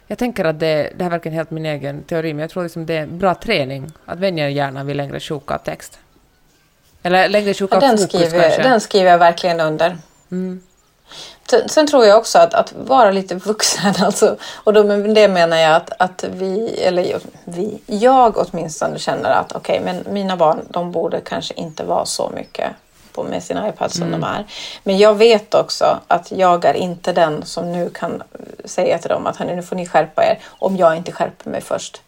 Jag 0.07 0.17
tänker 0.17 0.45
att 0.45 0.59
det, 0.59 0.93
det 0.97 1.03
här 1.03 1.05
är 1.05 1.09
verkligen 1.09 1.35
helt 1.35 1.51
min 1.51 1.65
egen 1.65 2.03
teori, 2.03 2.33
men 2.33 2.41
jag 2.41 2.49
tror 2.49 2.63
liksom 2.63 2.85
det 2.85 2.93
är 2.93 3.07
bra 3.07 3.35
träning 3.35 3.91
att 4.05 4.19
vänja 4.19 4.49
hjärnan 4.49 4.87
vid 4.87 4.95
längre 4.95 5.19
sjok 5.19 5.51
av 5.51 5.57
text. 5.57 5.99
Eller 7.03 7.29
längre 7.29 7.53
sjok 7.53 7.73
av 7.73 7.83
ja, 7.83 7.87
den 7.87 7.97
fokus 7.97 8.09
skriver, 8.09 8.41
kanske. 8.41 8.63
Den 8.63 8.81
skriver 8.81 9.11
jag 9.11 9.17
verkligen 9.17 9.59
under. 9.59 9.97
Mm. 10.31 10.61
Sen 11.67 11.87
tror 11.87 12.05
jag 12.05 12.17
också 12.17 12.39
att, 12.39 12.53
att 12.53 12.73
vara 12.73 13.11
lite 13.11 13.35
vuxen, 13.35 13.93
alltså, 14.01 14.35
och 14.63 14.73
då 14.73 14.83
med 14.83 15.15
det 15.15 15.27
menar 15.27 15.57
jag 15.57 15.75
att, 15.75 15.89
att 15.99 16.23
vi, 16.31 16.83
eller 16.83 17.19
vi, 17.43 17.81
jag 17.85 18.37
åtminstone 18.37 18.99
känner 18.99 19.29
att 19.29 19.51
okej, 19.51 19.79
okay, 19.79 19.93
men 19.93 20.13
mina 20.13 20.37
barn, 20.37 20.59
de 20.69 20.91
borde 20.91 21.21
kanske 21.21 21.53
inte 21.53 21.83
vara 21.83 22.05
så 22.05 22.31
mycket 22.35 22.71
på 23.15 23.23
med 23.23 23.43
sina 23.43 23.69
iPads 23.69 23.93
som 23.93 24.07
mm. 24.07 24.21
de 24.21 24.27
är. 24.27 24.45
Men 24.83 24.97
jag 24.97 25.15
vet 25.15 25.53
också 25.53 25.99
att 26.07 26.31
jag 26.31 26.65
är 26.65 26.73
inte 26.73 27.13
den 27.13 27.45
som 27.45 27.71
nu 27.71 27.89
kan 27.89 28.23
säga 28.65 28.97
till 28.97 29.09
dem 29.09 29.27
att 29.27 29.39
nu 29.39 29.63
får 29.63 29.75
ni 29.75 29.87
skärpa 29.87 30.23
er 30.23 30.39
om 30.45 30.77
jag 30.77 30.97
inte 30.97 31.11
skärper 31.11 31.49
mig 31.49 31.61
först. 31.61 32.01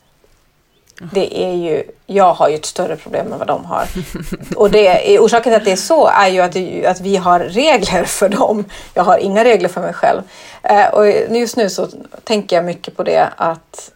Det 0.99 1.43
är 1.43 1.53
ju, 1.53 1.83
jag 2.05 2.33
har 2.33 2.49
ju 2.49 2.55
ett 2.55 2.65
större 2.65 2.95
problem 2.95 3.33
än 3.33 3.39
vad 3.39 3.47
de 3.47 3.65
har. 3.65 3.87
Och 4.55 4.71
det, 4.71 5.19
orsaken 5.19 5.43
till 5.43 5.59
att 5.59 5.65
det 5.65 5.71
är 5.71 5.75
så 5.75 6.07
är 6.07 6.27
ju 6.27 6.41
att, 6.41 6.91
att 6.91 7.01
vi 7.01 7.15
har 7.15 7.39
regler 7.39 8.03
för 8.03 8.29
dem. 8.29 8.65
Jag 8.93 9.03
har 9.03 9.17
inga 9.17 9.43
regler 9.43 9.69
för 9.69 9.81
mig 9.81 9.93
själv. 9.93 10.21
Eh, 10.63 10.87
och 10.87 11.07
just 11.37 11.57
nu 11.57 11.69
så 11.69 11.87
tänker 12.23 12.55
jag 12.55 12.65
mycket 12.65 12.97
på 12.97 13.03
det 13.03 13.29
att, 13.37 13.91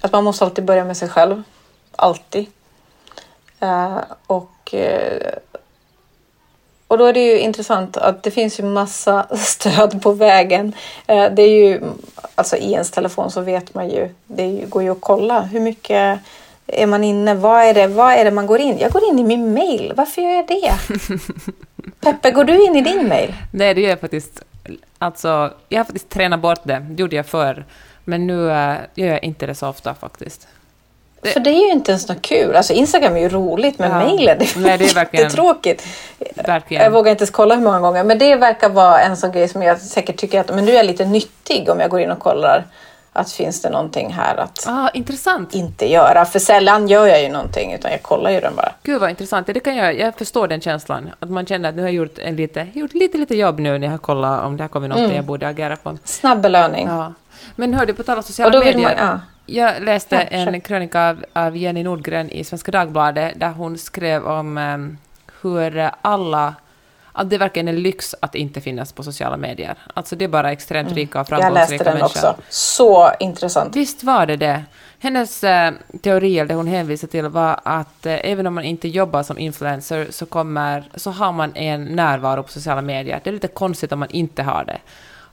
att 0.00 0.12
man 0.12 0.24
måste 0.24 0.44
alltid 0.44 0.64
börja 0.64 0.84
med 0.84 0.96
sig 0.96 1.08
själv. 1.08 1.42
Alltid. 1.96 2.46
Eh, 3.60 3.98
och 4.26 4.74
eh, 4.74 5.34
och 6.90 6.98
då 6.98 7.04
är 7.04 7.12
det 7.12 7.26
ju 7.26 7.38
intressant 7.38 7.96
att 7.96 8.22
det 8.22 8.30
finns 8.30 8.60
ju 8.60 8.64
massa 8.64 9.26
stöd 9.36 10.02
på 10.02 10.12
vägen. 10.12 10.72
Eh, 11.06 11.32
det 11.32 11.42
är 11.42 11.48
ju, 11.48 11.80
alltså 12.34 12.56
i 12.56 12.72
ens 12.72 12.90
telefon 12.90 13.30
så 13.30 13.40
vet 13.40 13.74
man 13.74 13.88
ju, 13.88 14.08
det 14.26 14.64
går 14.68 14.82
ju 14.82 14.90
att 14.90 15.00
kolla 15.00 15.40
hur 15.40 15.60
mycket 15.60 16.20
är 16.66 16.86
man 16.86 17.04
inne? 17.04 17.34
Vad 17.34 17.62
är 17.62 17.74
det, 17.74 17.86
vad 17.86 18.12
är 18.12 18.24
det 18.24 18.30
man 18.30 18.46
går 18.46 18.60
in? 18.60 18.78
Jag 18.78 18.92
går 18.92 19.08
in 19.08 19.18
i 19.18 19.22
min 19.22 19.54
mail. 19.54 19.92
Varför 19.96 20.22
gör 20.22 20.30
jag 20.30 20.46
det? 20.46 20.72
Peppe, 22.00 22.30
går 22.30 22.44
du 22.44 22.66
in 22.66 22.76
i 22.76 22.80
din 22.80 23.08
mail? 23.08 23.34
Nej, 23.52 23.74
det 23.74 23.80
gör 23.80 23.90
jag 23.90 24.00
faktiskt. 24.00 24.42
Alltså, 24.98 25.52
jag 25.68 25.78
har 25.78 25.84
faktiskt 25.84 26.08
tränat 26.08 26.40
bort 26.40 26.60
det. 26.62 26.86
Det 26.90 27.02
gjorde 27.02 27.16
jag 27.16 27.26
förr. 27.26 27.64
Men 28.04 28.26
nu 28.26 28.50
äh, 28.50 28.76
gör 28.94 29.08
jag 29.08 29.24
inte 29.24 29.46
det 29.46 29.54
så 29.54 29.68
ofta 29.68 29.94
faktiskt. 29.94 30.48
Det... 31.22 31.28
För 31.28 31.40
det 31.40 31.50
är 31.50 31.66
ju 31.66 31.72
inte 31.72 31.92
ens 31.92 32.08
något 32.08 32.22
kul. 32.22 32.56
Alltså 32.56 32.72
Instagram 32.72 33.16
är 33.16 33.20
ju 33.20 33.28
roligt, 33.28 33.78
men 33.78 33.90
ja. 33.90 33.98
mejlen 33.98 34.38
det 34.38 34.44
är, 34.44 34.60
Nej, 34.60 34.78
det 34.78 34.84
är 34.84 34.94
verkligen... 34.94 35.24
jättetråkigt. 35.24 35.86
Verkligen. 36.34 36.82
Jag 36.82 36.90
vågar 36.90 37.10
inte 37.10 37.22
ens 37.22 37.30
kolla 37.30 37.54
hur 37.54 37.62
många 37.62 37.80
gånger. 37.80 38.04
Men 38.04 38.18
det 38.18 38.36
verkar 38.36 38.68
vara 38.68 39.00
en 39.00 39.16
sån 39.16 39.32
grej 39.32 39.48
som 39.48 39.62
jag 39.62 39.80
säkert 39.80 40.16
tycker 40.16 40.40
att 40.40 40.54
men 40.54 40.64
nu 40.64 40.72
är 40.72 40.76
jag 40.76 40.86
lite 40.86 41.04
nyttig 41.04 41.68
om 41.68 41.80
jag 41.80 41.90
går 41.90 42.00
in 42.00 42.10
och 42.10 42.18
kollar 42.18 42.64
att 43.12 43.32
finns 43.32 43.62
det 43.62 43.70
någonting 43.70 44.12
här 44.12 44.36
att 44.36 44.64
ah, 44.68 44.90
inte 45.52 45.90
göra. 45.90 46.24
För 46.24 46.38
sällan 46.38 46.88
gör 46.88 47.06
jag 47.06 47.22
ju 47.22 47.28
någonting 47.28 47.72
utan 47.72 47.90
jag 47.90 48.02
kollar 48.02 48.30
ju 48.30 48.40
den 48.40 48.56
bara. 48.56 48.72
Gud 48.82 49.00
vad 49.00 49.10
intressant. 49.10 49.46
Det 49.46 49.60
kan 49.60 49.76
jag, 49.76 49.98
jag 49.98 50.14
förstår 50.14 50.48
den 50.48 50.60
känslan. 50.60 51.10
Att 51.18 51.30
man 51.30 51.46
känner 51.46 51.68
att 51.68 51.74
nu 51.74 51.82
har 51.82 51.88
jag 51.88 51.94
gjort, 51.94 52.18
en 52.18 52.36
lite, 52.36 52.66
gjort 52.74 52.94
lite, 52.94 53.18
lite 53.18 53.36
jobb 53.36 53.58
nu 53.58 53.78
när 53.78 53.86
jag 53.86 53.92
har 53.92 53.98
kollat 53.98 54.44
om 54.44 54.56
det 54.56 54.64
har 54.64 54.68
kommit 54.68 54.90
något 54.90 54.98
mm. 54.98 55.16
jag 55.16 55.24
borde 55.24 55.48
agera 55.48 55.76
på. 55.76 55.98
Snabb 56.04 56.40
belöning. 56.40 56.86
Ja. 56.86 57.12
Men 57.56 57.74
hör 57.74 57.86
du, 57.86 57.94
på 57.94 58.02
tal 58.02 58.16
om 58.16 58.22
sociala 58.22 58.58
medier. 58.58 58.82
Man, 58.82 58.92
ja. 58.98 59.20
Jag 59.50 59.82
läste 59.82 60.16
en 60.16 60.60
krönika 60.60 61.10
av, 61.10 61.24
av, 61.32 61.56
Jenny 61.56 61.82
Nordgren 61.82 62.30
i 62.30 62.44
Svenska 62.44 62.72
Dagbladet 62.72 63.40
där 63.40 63.50
hon 63.50 63.78
skrev 63.78 64.26
om 64.26 64.58
um, 64.58 64.98
hur 65.42 65.90
alla 66.02 66.54
att 67.12 67.30
det 67.30 67.38
verkligen 67.38 67.68
är 67.68 67.72
lyx 67.72 68.14
att 68.20 68.34
inte 68.34 68.60
finnas 68.60 68.92
på 68.92 69.02
sociala 69.02 69.36
medier. 69.36 69.78
Alltså 69.94 70.16
det 70.16 70.24
är 70.24 70.28
bara 70.28 70.52
extremt 70.52 70.88
mm. 70.88 70.96
rika 70.96 71.20
och 71.20 71.28
framgångsrika 71.28 71.84
människor. 71.84 71.86
Jag 71.86 72.02
läste 72.02 72.20
den 72.20 72.32
också. 72.32 72.42
Så 72.48 73.10
intressant. 73.20 73.76
Visst 73.76 74.04
var 74.04 74.26
det 74.26 74.36
det. 74.36 74.64
Hennes 74.98 75.44
eh, 75.44 75.72
teorier, 76.02 76.44
det 76.44 76.54
hon 76.54 76.66
hänvisar 76.66 77.08
till, 77.08 77.28
var 77.28 77.60
att 77.62 78.06
eh, 78.06 78.30
även 78.30 78.46
om 78.46 78.54
man 78.54 78.64
inte 78.64 78.88
jobbar 78.88 79.22
som 79.22 79.38
influencer 79.38 80.06
så, 80.10 80.26
kommer, 80.26 80.84
så 80.94 81.10
har 81.10 81.32
man 81.32 81.56
en 81.56 81.84
närvaro 81.84 82.42
på 82.42 82.48
sociala 82.48 82.82
medier. 82.82 83.20
Det 83.24 83.30
är 83.30 83.34
lite 83.34 83.48
konstigt 83.48 83.92
om 83.92 83.98
man 83.98 84.10
inte 84.10 84.42
har 84.42 84.64
det. 84.64 84.78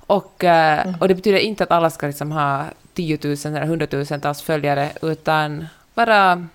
Och, 0.07 0.43
eh, 0.43 0.87
mm. 0.87 0.95
och 0.99 1.07
det 1.07 1.15
betyder 1.15 1.39
inte 1.39 1.63
att 1.63 1.71
alla 1.71 1.89
ska 1.89 2.07
liksom 2.07 2.31
ha 2.31 2.65
tiotusen 2.93 3.55
eller 3.55 3.65
hundratusentals 3.67 4.41
följare, 4.41 4.89
utan 5.01 5.67
bara 5.93 6.47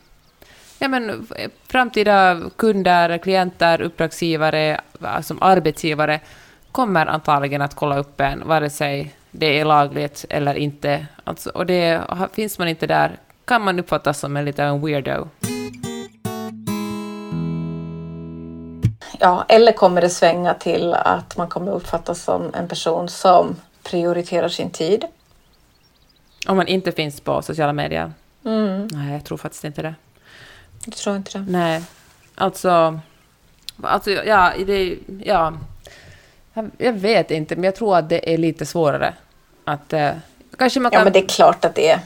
ja, 0.78 0.88
men, 0.88 1.26
framtida 1.66 2.40
kunder, 2.56 3.18
klienter, 3.18 3.80
uppdragsgivare, 3.80 4.80
som 5.22 5.42
arbetsgivare 5.42 6.20
kommer 6.72 7.06
antagligen 7.06 7.62
att 7.62 7.74
kolla 7.74 7.98
upp 7.98 8.20
en, 8.20 8.48
vare 8.48 8.70
sig 8.70 9.14
det 9.30 9.60
är 9.60 9.64
lagligt 9.64 10.24
eller 10.28 10.54
inte. 10.54 11.06
Alltså, 11.24 11.50
och 11.50 11.66
det, 11.66 12.00
finns 12.32 12.58
man 12.58 12.68
inte 12.68 12.86
där 12.86 13.16
kan 13.44 13.62
man 13.62 13.78
uppfattas 13.78 14.18
som 14.18 14.36
en 14.36 14.44
liten 14.44 14.86
weirdo. 14.86 15.28
Ja, 19.24 19.44
eller 19.48 19.72
kommer 19.72 20.00
det 20.00 20.10
svänga 20.10 20.54
till 20.54 20.94
att 20.94 21.36
man 21.36 21.48
kommer 21.48 21.72
uppfattas 21.72 22.22
som 22.22 22.54
en 22.54 22.68
person 22.68 23.08
som 23.08 23.56
prioriterar 23.82 24.48
sin 24.48 24.70
tid. 24.70 25.04
Om 26.46 26.56
man 26.56 26.66
inte 26.66 26.92
finns 26.92 27.20
på 27.20 27.42
sociala 27.42 27.72
medier? 27.72 28.12
Mm. 28.44 28.88
Nej, 28.92 29.12
jag 29.12 29.24
tror 29.24 29.38
faktiskt 29.38 29.64
inte 29.64 29.82
det. 29.82 29.94
Du 30.84 30.90
tror 30.90 31.16
inte 31.16 31.38
det? 31.38 31.44
Nej. 31.48 31.82
Alltså... 32.34 33.00
Alltså, 33.82 34.10
ja, 34.10 34.52
det... 34.66 34.98
Ja. 35.24 35.52
Jag 36.78 36.92
vet 36.92 37.30
inte, 37.30 37.56
men 37.56 37.64
jag 37.64 37.76
tror 37.76 37.96
att 37.96 38.08
det 38.08 38.34
är 38.34 38.38
lite 38.38 38.66
svårare. 38.66 39.14
Att... 39.64 39.92
Eh, 39.92 40.10
kanske 40.58 40.80
man 40.80 40.90
kan... 40.90 40.98
Ja, 40.98 41.04
men 41.04 41.12
det 41.12 41.18
är 41.18 41.28
klart 41.28 41.64
att 41.64 41.74
det 41.74 41.90
är. 41.90 42.00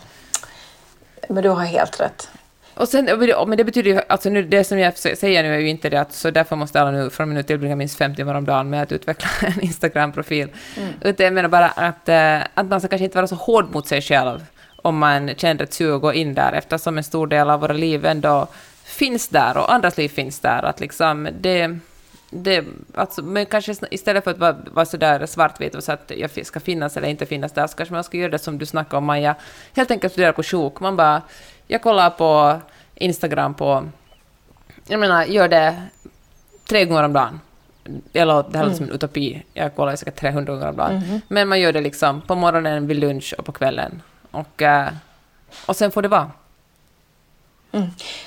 Men 1.28 1.42
du 1.42 1.48
har 1.48 1.64
helt 1.64 2.00
rätt. 2.00 2.28
Och 2.76 2.88
sen, 2.88 3.04
men 3.46 3.56
det 3.58 3.64
betyder 3.64 3.90
ju, 3.90 4.00
alltså 4.08 4.30
nu, 4.30 4.42
det 4.42 4.64
som 4.64 4.78
jag 4.78 4.98
säger 4.98 5.42
nu 5.42 5.54
är 5.54 5.58
ju 5.58 5.68
inte 5.68 5.88
det 5.88 6.00
att 6.00 6.12
så 6.12 6.30
därför 6.30 6.56
måste 6.56 6.80
alla 6.80 6.90
nu 6.90 7.10
från 7.10 7.28
och 7.28 7.34
med 7.34 7.46
tillbringa 7.46 7.76
minst 7.76 7.98
fem 7.98 8.14
timmar 8.14 8.34
om 8.34 8.44
dagen 8.44 8.70
med 8.70 8.82
att 8.82 8.92
utveckla 8.92 9.28
en 9.48 9.60
Instagram-profil. 9.60 10.48
Mm. 10.76 10.88
Utan 11.00 11.24
jag 11.24 11.32
menar 11.32 11.48
bara 11.48 11.68
att, 11.68 12.08
eh, 12.08 12.40
att 12.54 12.66
man 12.66 12.80
ska 12.80 12.88
kanske 12.88 13.04
inte 13.04 13.18
vara 13.18 13.26
så 13.26 13.34
hård 13.34 13.70
mot 13.70 13.86
sig 13.86 14.02
själv 14.02 14.44
om 14.76 14.98
man 14.98 15.34
känner 15.36 15.62
ett 15.62 15.72
sug 15.72 15.92
att 15.94 16.00
gå 16.00 16.12
in 16.12 16.34
där, 16.34 16.52
eftersom 16.52 16.98
en 16.98 17.04
stor 17.04 17.26
del 17.26 17.50
av 17.50 17.60
våra 17.60 17.72
liv 17.72 18.06
ändå 18.06 18.46
finns 18.84 19.28
där 19.28 19.56
och 19.56 19.72
andras 19.72 19.98
liv 19.98 20.08
finns 20.08 20.40
där. 20.40 20.62
Att 20.62 20.80
liksom 20.80 21.28
det, 21.40 21.78
det, 22.30 22.64
alltså, 22.94 23.22
men 23.22 23.46
kanske 23.46 23.74
istället 23.90 24.24
för 24.24 24.30
att 24.30 24.38
vara, 24.38 24.56
vara 24.72 24.86
så 24.86 24.96
där 24.96 25.26
svartvit 25.26 25.74
och 25.74 25.84
så 25.84 25.92
att 25.92 26.12
jag 26.16 26.46
ska 26.46 26.60
finnas 26.60 26.96
eller 26.96 27.08
inte 27.08 27.26
finnas 27.26 27.52
där, 27.52 27.66
så 27.66 27.76
kanske 27.76 27.94
man 27.94 28.04
ska 28.04 28.16
göra 28.18 28.30
det 28.30 28.38
som 28.38 28.58
du 28.58 28.66
snackade 28.66 28.98
om, 28.98 29.04
Maja. 29.04 29.34
Helt 29.76 29.90
enkelt 29.90 30.12
studera 30.12 30.32
på 30.32 30.42
sjok. 30.42 30.80
Man 30.80 30.96
bara, 30.96 31.22
jag 31.66 31.82
kollar 31.82 32.10
på 32.10 32.60
Instagram 32.94 33.54
på... 33.54 33.84
Jag 34.86 35.00
menar, 35.00 35.24
gör 35.24 35.48
det 35.48 35.82
tre 36.68 36.84
gånger 36.84 37.02
om 37.02 37.12
dagen. 37.12 37.40
Eller 38.12 38.42
det 38.50 38.58
här 38.58 38.64
låter 38.64 38.64
Mm. 38.64 38.74
som 38.76 38.84
en 38.86 38.92
utopi. 38.92 39.42
Jag 39.52 39.74
kollar 39.76 39.96
säkert 39.96 40.16
300 40.16 40.52
gånger 40.52 40.68
om 40.68 40.76
dagen. 40.76 41.20
Men 41.28 41.48
man 41.48 41.60
gör 41.60 41.72
det 41.72 41.80
liksom 41.80 42.20
på 42.20 42.34
morgonen, 42.34 42.86
vid 42.86 42.96
lunch 42.96 43.34
och 43.38 43.44
på 43.44 43.52
kvällen. 43.52 44.02
Och, 44.30 44.62
eh, 44.62 44.88
och 45.66 45.76
sen 45.76 45.90
får 45.90 46.02
det 46.02 46.08
vara. 46.08 46.30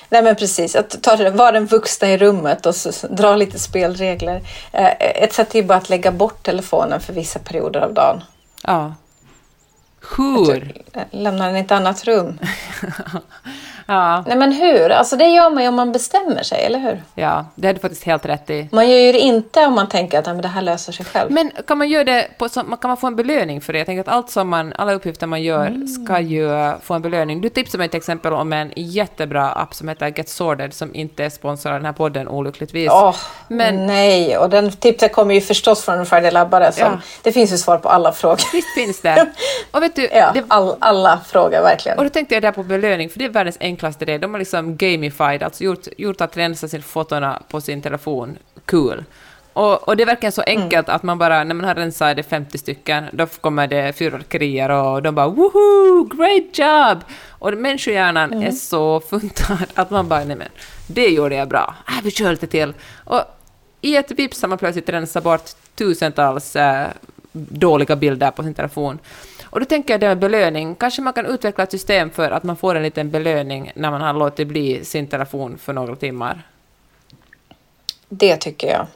Nej 0.08 0.22
men 0.22 0.36
precis, 0.36 0.76
att 0.76 1.02
ta 1.02 1.16
det, 1.16 1.30
vara 1.30 1.52
den 1.52 1.66
vuxna 1.66 2.08
i 2.12 2.18
rummet 2.18 2.66
och 2.66 2.74
så, 2.74 3.06
dra 3.06 3.36
lite 3.36 3.58
spelregler. 3.58 4.42
Eh, 4.72 4.92
ett 4.98 5.32
sätt 5.32 5.54
är 5.54 5.58
ju 5.58 5.64
bara 5.64 5.78
att 5.78 5.88
lägga 5.88 6.12
bort 6.12 6.42
telefonen 6.42 7.00
för 7.00 7.12
vissa 7.12 7.38
perioder 7.38 7.80
av 7.80 7.94
dagen. 7.94 8.24
Ja. 8.62 8.94
Hur? 10.16 10.82
Eh, 10.92 11.02
Lämna 11.10 11.46
den 11.46 11.56
i 11.56 11.60
ett 11.60 11.70
annat 11.70 12.04
rum. 12.04 12.38
Ja, 13.90 14.24
Nej 14.26 14.36
men 14.36 14.52
hur? 14.52 14.90
Alltså 14.90 15.16
det 15.16 15.24
gör 15.28 15.50
man 15.50 15.62
ju 15.62 15.68
om 15.68 15.74
man 15.74 15.92
bestämmer 15.92 16.42
sig, 16.42 16.64
eller 16.64 16.78
hur? 16.78 17.02
ja, 17.14 17.44
det 17.54 17.66
har 17.66 17.74
du 17.74 17.80
faktiskt 17.80 18.04
helt 18.04 18.26
rätt 18.26 18.50
i. 18.50 18.68
Man 18.72 18.90
gör 18.90 18.98
ju 18.98 19.12
det 19.12 19.18
inte 19.18 19.66
om 19.66 19.74
man 19.74 19.88
tänker 19.88 20.18
att 20.18 20.26
"Nej, 20.26 20.34
men 20.34 20.42
det 20.42 20.48
här 20.48 20.62
löser 20.62 20.92
sig 20.92 21.06
själv. 21.06 21.30
Men 21.30 21.50
kan 21.66 21.78
man 21.78 21.88
göra 21.88 22.04
det 22.04 22.28
på, 22.38 22.48
så, 22.48 22.60
kan 22.62 22.88
man 22.88 22.96
få 22.96 23.06
en 23.06 23.16
belöning 23.16 23.60
för 23.60 23.72
det? 23.72 23.78
Jag 23.78 23.86
tänker 23.86 24.00
att 24.00 24.08
allt 24.08 24.30
som 24.30 24.48
man, 24.48 24.72
alla 24.78 24.92
uppgifter 24.92 25.26
man 25.26 25.42
gör 25.42 25.66
Mm. 25.66 25.86
ska 25.86 26.20
ju 26.20 26.72
få 26.82 26.94
en 26.94 27.02
belöning. 27.02 27.40
Du 27.40 27.48
tipsade 27.48 27.78
mig 27.78 27.88
till 27.88 27.98
exempel 27.98 28.32
om 28.32 28.52
en 28.52 28.72
jättebra 28.76 29.50
app 29.50 29.74
som 29.74 29.88
heter 29.88 30.12
Get 30.16 30.28
Sorted 30.28 30.74
som 30.74 30.94
inte 30.94 31.24
är 31.24 31.30
sponsrad 31.30 31.74
av 31.74 31.80
den 31.80 31.86
här 31.86 31.92
podden 31.92 32.28
olyckligtvis. 32.28 32.90
Åh, 32.92 33.14
Men- 33.48 33.86
nej, 33.86 34.38
och 34.38 34.50
den 34.50 34.70
tipset 34.72 35.12
kommer 35.12 35.34
ju 35.34 35.40
förstås 35.40 35.84
från 35.84 35.98
en 35.98 36.06
Friday 36.06 36.30
Labbare. 36.30 36.72
Som, 36.72 36.84
Ja. 36.84 36.98
Det 37.22 37.32
finns 37.32 37.52
ju 37.52 37.56
svar 37.56 37.78
på 37.78 37.88
alla 37.88 38.12
frågor. 38.12 38.52
Visst 38.52 38.74
finns 38.74 39.00
det. 39.00 39.26
Och 39.70 39.82
vet 39.82 39.96
du, 39.96 40.08
Ja, 40.12 40.30
det, 40.34 40.44
all, 40.48 40.76
alla 40.78 41.20
frågor 41.26 41.62
verkligen. 41.62 41.98
och 41.98 42.04
då 42.04 42.10
tänkte 42.10 42.34
jag 42.34 42.42
där 42.42 42.52
på 42.52 42.62
belöning, 42.62 43.08
för 43.10 43.18
det 43.18 43.24
är 43.24 43.28
världens 43.28 43.56
enklaste 43.60 43.79
det. 43.80 44.18
De 44.18 44.30
har 44.30 44.38
liksom 44.38 44.76
gamified, 44.76 45.42
alltså 45.42 45.64
gjort, 45.64 45.86
gjort 45.98 46.20
att 46.20 46.36
rensa 46.36 46.68
sin 46.68 46.82
fotona 46.82 47.42
på 47.48 47.60
sin 47.60 47.82
telefon 47.82 48.38
cool. 48.66 49.04
Och, 49.52 49.88
och 49.88 49.96
det 49.96 50.02
är 50.02 50.06
verkligen 50.06 50.32
så 50.32 50.42
enkelt 50.42 50.88
att 50.88 51.02
man 51.02 51.18
bara, 51.18 51.44
när 51.44 51.54
man 51.54 51.64
har 51.64 51.74
rensat 51.74 52.16
det 52.16 52.22
50 52.22 52.58
stycken, 52.58 53.04
då 53.12 53.26
kommer 53.26 53.66
det 53.66 53.92
fyrverkerier 53.92 54.70
och 54.70 55.02
de 55.02 55.14
bara 55.14 55.28
woho, 55.28 56.04
great 56.04 56.58
job! 56.58 56.98
Och 57.28 57.52
människohjärnan 57.54 58.42
är 58.42 58.50
så 58.50 59.00
funtad 59.00 59.66
att 59.74 59.90
man 59.90 60.08
bara, 60.08 60.24
nej 60.24 60.36
men, 60.36 60.48
det 60.86 61.08
gjorde 61.08 61.34
jag 61.34 61.48
bra, 61.48 61.74
äh, 61.88 62.04
vi 62.04 62.10
kör 62.10 62.30
lite 62.30 62.46
till. 62.46 62.74
Och 63.04 63.22
i 63.80 63.96
ett 63.96 64.10
vips 64.10 64.42
har 64.42 64.48
man 64.48 64.58
plötsligt 64.58 64.88
rensat 64.88 65.24
bort 65.24 65.50
tusentals 65.74 66.56
eh, 66.56 66.86
dåliga 67.32 67.96
bilder 67.96 68.30
på 68.30 68.42
sin 68.42 68.54
telefon. 68.54 68.98
Och 69.50 69.60
då 69.60 69.66
tänker 69.66 69.94
jag 69.94 70.00
det 70.00 70.08
med 70.08 70.18
belöning, 70.18 70.74
kanske 70.74 71.02
man 71.02 71.12
kan 71.12 71.26
utveckla 71.26 71.64
ett 71.64 71.70
system 71.70 72.10
för 72.10 72.30
att 72.30 72.42
man 72.42 72.56
får 72.56 72.74
en 72.74 72.82
liten 72.82 73.10
belöning 73.10 73.72
när 73.74 73.90
man 73.90 74.00
har 74.00 74.12
låtit 74.12 74.48
bli 74.48 74.84
sin 74.84 75.06
telefon 75.06 75.58
för 75.58 75.72
några 75.72 75.96
timmar. 75.96 76.42
Det 78.08 78.36
tycker 78.36 78.68
jag. 78.68 78.86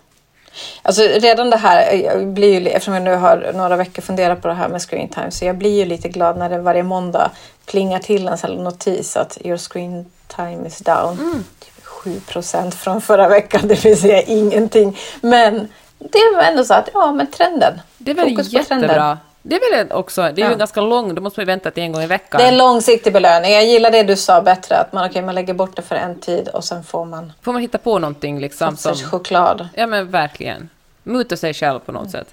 Alltså 0.82 1.02
redan 1.02 1.50
det 1.50 1.56
här, 1.56 1.92
jag 1.92 2.26
blir 2.26 2.60
ju, 2.60 2.68
eftersom 2.68 2.94
jag 2.94 3.02
nu 3.02 3.14
har 3.14 3.52
några 3.54 3.76
veckor 3.76 4.02
funderat 4.02 4.42
på 4.42 4.48
det 4.48 4.54
här 4.54 4.68
med 4.68 4.82
screen 4.82 5.08
time, 5.08 5.30
så 5.30 5.44
jag 5.44 5.58
blir 5.58 5.78
ju 5.78 5.84
lite 5.84 6.08
glad 6.08 6.38
när 6.38 6.48
det 6.50 6.58
varje 6.58 6.82
måndag 6.82 7.30
plingar 7.66 7.98
till 7.98 8.28
en 8.28 8.38
sån 8.38 8.64
notis 8.64 9.16
att 9.16 9.38
your 9.44 9.58
screen 9.58 10.06
time 10.36 10.66
is 10.66 10.78
down. 10.78 11.18
Mm. 11.18 11.44
Typ 11.58 11.84
7 11.84 12.20
procent 12.20 12.74
från 12.74 13.00
förra 13.00 13.28
veckan, 13.28 13.68
det 13.68 13.84
vill 13.84 14.00
säga 14.00 14.22
ingenting. 14.22 14.98
Men 15.20 15.68
det 15.98 16.18
är 16.18 16.42
ändå 16.42 16.64
så 16.64 16.74
att, 16.74 16.88
ja 16.94 17.12
men 17.12 17.26
trenden. 17.26 17.80
Det 17.98 18.10
är 18.10 18.14
väl 18.14 18.30
Fokus 18.30 18.52
jättebra. 18.52 19.18
Det 19.46 19.57
är 19.57 19.76
väl 19.85 19.92
också, 19.92 20.22
det 20.22 20.28
är 20.42 20.46
ju 20.46 20.52
Ja. 20.52 20.54
ganska 20.54 20.80
lång, 20.80 21.14
då 21.14 21.22
måste 21.22 21.40
man 21.40 21.42
ju 21.42 21.46
vänta 21.46 21.70
till 21.70 21.83
en 21.83 21.92
gång 21.92 22.02
i 22.02 22.07
veckan. 22.07 22.38
Det 22.38 22.44
är 22.44 22.48
en 22.52 22.59
långsiktig 22.59 23.12
belöning. 23.12 23.52
Jag 23.52 23.64
gillar 23.64 23.90
det 23.90 24.02
du 24.02 24.16
sa 24.16 24.42
bättre, 24.42 24.76
att 24.76 24.92
man, 24.92 25.11
okay, 25.11 25.22
man 25.22 25.35
lägger 25.35 25.54
bort 25.54 25.76
det 25.76 25.83
för 25.83 25.96
en 25.96 26.20
tid 26.20 26.48
och 26.48 26.64
sen 26.64 26.85
får 26.85 27.04
man 27.04 27.33
Får 27.42 27.52
man 27.52 27.62
hitta 27.62 27.78
på 27.78 27.98
någonting 27.98 28.40
liksom 28.40 28.76
som... 28.76 28.94
choklad. 28.94 29.68
Ja 29.74 29.87
men 29.87 30.11
verkligen. 30.11 30.68
Muta 31.02 31.37
sig 31.37 31.54
själv 31.54 31.78
på 31.80 31.92
något 31.92 32.11
sätt. 32.11 32.28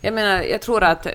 Jag 0.00 0.14
menar, 0.14 0.42
jag 0.42 0.60
tror 0.60 0.82
att 0.84 1.06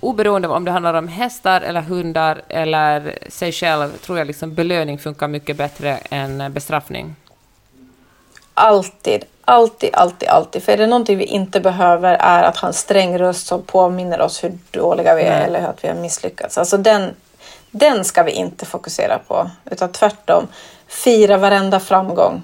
oberoende 0.00 0.48
om 0.48 0.64
det 0.64 0.70
handlar 0.70 0.94
om 0.94 1.08
hästar 1.08 1.60
eller 1.60 1.80
hundar 1.80 2.42
eller 2.48 3.18
sig 3.28 3.52
själv, 3.52 3.92
tror 3.98 4.18
jag 4.18 4.26
liksom 4.26 4.54
belöning 4.54 4.98
funkar 4.98 5.28
mycket 5.28 5.56
bättre 5.56 5.98
än 6.10 6.52
bestraffning. 6.52 7.16
Alltid, 8.54 9.24
alltid, 9.44 9.94
alltid, 9.94 10.28
alltid. 10.28 10.62
För 10.62 10.72
är 10.72 10.76
det 10.76 10.86
någonting 10.86 11.18
vi 11.18 11.24
inte 11.24 11.60
behöver 11.60 12.14
är 12.14 12.42
att 12.42 12.56
ha 12.56 12.68
en 12.68 12.74
sträng 12.74 13.18
röst 13.18 13.46
som 13.46 13.62
påminner 13.62 14.20
oss 14.20 14.44
hur 14.44 14.58
dåliga 14.70 15.14
vi 15.14 15.22
är 15.22 15.38
Nej. 15.38 15.44
eller 15.44 15.68
att 15.68 15.84
vi 15.84 15.88
har 15.88 15.94
misslyckats. 15.94 16.58
Alltså 16.58 16.76
den, 16.76 17.14
den 17.70 18.04
ska 18.04 18.22
vi 18.22 18.32
inte 18.32 18.66
fokusera 18.66 19.18
på. 19.18 19.50
Utan 19.70 19.92
tvärtom, 19.92 20.48
fira 20.88 21.36
varenda 21.36 21.80
framgång. 21.80 22.42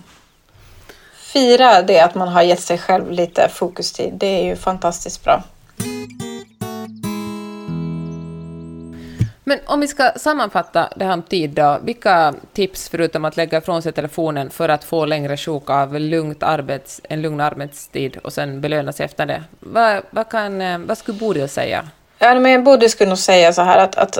Fira 1.32 1.82
det 1.82 2.00
att 2.00 2.14
man 2.14 2.28
har 2.28 2.42
gett 2.42 2.60
sig 2.60 2.78
själv 2.78 3.10
lite 3.10 3.48
fokustid. 3.48 4.14
Det 4.14 4.26
är 4.26 4.44
ju 4.44 4.56
fantastiskt 4.56 5.24
bra. 5.24 5.42
Men 9.50 9.58
om 9.66 9.80
vi 9.80 9.88
ska 9.88 10.12
sammanfatta 10.16 10.88
det 10.96 11.04
här 11.04 11.12
om 11.12 11.22
tid 11.22 11.50
då, 11.50 11.78
vilka 11.82 12.34
tips 12.52 12.88
förutom 12.88 13.24
att 13.24 13.36
lägga 13.36 13.58
ifrån 13.58 13.82
sig 13.82 13.92
telefonen 13.92 14.50
för 14.50 14.68
att 14.68 14.84
få 14.84 15.04
längre 15.04 15.36
sjok 15.36 15.70
av 15.70 16.00
lugnt 16.00 16.42
arbets, 16.42 17.00
en 17.08 17.22
lugn 17.22 17.40
arbetstid 17.40 18.16
och 18.16 18.32
sen 18.32 18.60
belöna 18.60 18.92
sig 18.92 19.04
efter 19.04 19.26
det? 19.26 19.42
Vad, 19.60 20.02
vad, 20.10 20.28
kan, 20.28 20.60
eh, 20.60 20.78
vad 20.78 20.98
skulle 20.98 21.18
Bodil 21.18 21.48
säga? 21.48 21.88
Ja, 22.18 22.34
men 22.34 22.64
Bodil 22.64 22.90
skulle 22.90 23.08
nog 23.08 23.18
säga 23.18 23.52
så 23.52 23.62
här 23.62 23.78
att, 23.78 23.94
att 23.96 24.18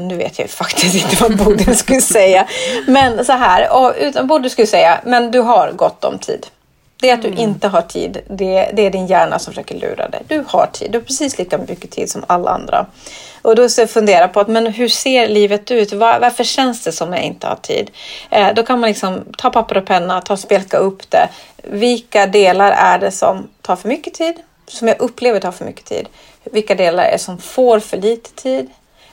nu 0.00 0.16
vet 0.16 0.38
jag 0.38 0.50
faktiskt 0.50 0.94
inte 0.94 1.22
vad 1.22 1.36
Bodil 1.36 1.76
skulle 1.76 2.00
säga. 2.00 2.46
Men 2.86 3.24
så 3.24 3.32
här, 3.32 3.72
och, 3.72 3.94
utan 4.00 4.26
Bodil 4.26 4.50
skulle 4.50 4.66
säga, 4.66 5.00
men 5.04 5.30
du 5.30 5.40
har 5.40 5.72
gott 5.72 6.04
om 6.04 6.18
tid. 6.18 6.46
Det 7.00 7.10
att 7.10 7.22
du 7.22 7.28
inte 7.28 7.68
har 7.68 7.82
tid, 7.82 8.18
det, 8.28 8.70
det 8.72 8.86
är 8.86 8.90
din 8.90 9.06
hjärna 9.06 9.38
som 9.38 9.52
försöker 9.52 9.74
lura 9.74 10.08
dig. 10.08 10.22
Du 10.28 10.44
har 10.48 10.66
tid, 10.66 10.92
du 10.92 10.98
har 10.98 11.04
precis 11.04 11.38
lika 11.38 11.58
mycket 11.58 11.90
tid 11.90 12.10
som 12.10 12.24
alla 12.26 12.50
andra. 12.50 12.86
Och 13.42 13.56
då 13.56 13.68
jag 13.78 13.90
fundera 13.90 14.28
på 14.28 14.40
att, 14.40 14.48
men 14.48 14.66
hur 14.66 14.88
ser 14.88 15.28
livet 15.28 15.70
ut? 15.70 15.92
Var, 15.92 16.20
varför 16.20 16.44
känns 16.44 16.84
det 16.84 16.92
som 16.92 17.12
jag 17.12 17.22
inte 17.22 17.46
har 17.46 17.56
tid? 17.56 17.90
Eh, 18.30 18.54
då 18.54 18.62
kan 18.62 18.80
man 18.80 18.88
liksom 18.88 19.24
ta 19.38 19.50
papper 19.50 19.76
och 19.76 19.86
penna, 19.86 20.20
ta 20.20 20.36
spelka 20.36 20.76
upp 20.76 21.10
det. 21.10 21.28
Vilka 21.62 22.26
delar 22.26 22.72
är 22.72 22.98
det 22.98 23.10
som 23.10 23.48
tar 23.62 23.76
för 23.76 23.88
mycket 23.88 24.14
tid? 24.14 24.34
Som 24.66 24.88
jag 24.88 25.00
upplever 25.00 25.40
tar 25.40 25.52
för 25.52 25.64
mycket 25.64 25.84
tid. 25.84 26.08
Vilka 26.44 26.74
delar 26.74 27.04
är 27.04 27.12
det 27.12 27.18
som 27.18 27.38
får 27.38 27.80
för 27.80 27.96
lite 27.96 28.30
tid? 28.30 28.70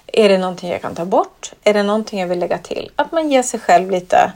Är 0.08 0.30
det 0.30 0.38
någonting 0.38 0.72
jag 0.72 0.82
kan 0.82 0.96
ta 0.96 1.06
bort? 1.06 1.52
Är 1.64 1.74
det 1.74 1.84
någonting 1.84 2.20
jag 2.20 2.28
vill 2.28 2.40
lägga 2.40 2.58
till? 2.58 2.92
Att 2.96 3.12
man 3.12 3.32
ger 3.32 3.44
sig 3.44 3.60
själv 3.60 3.92
lite 3.92 4.32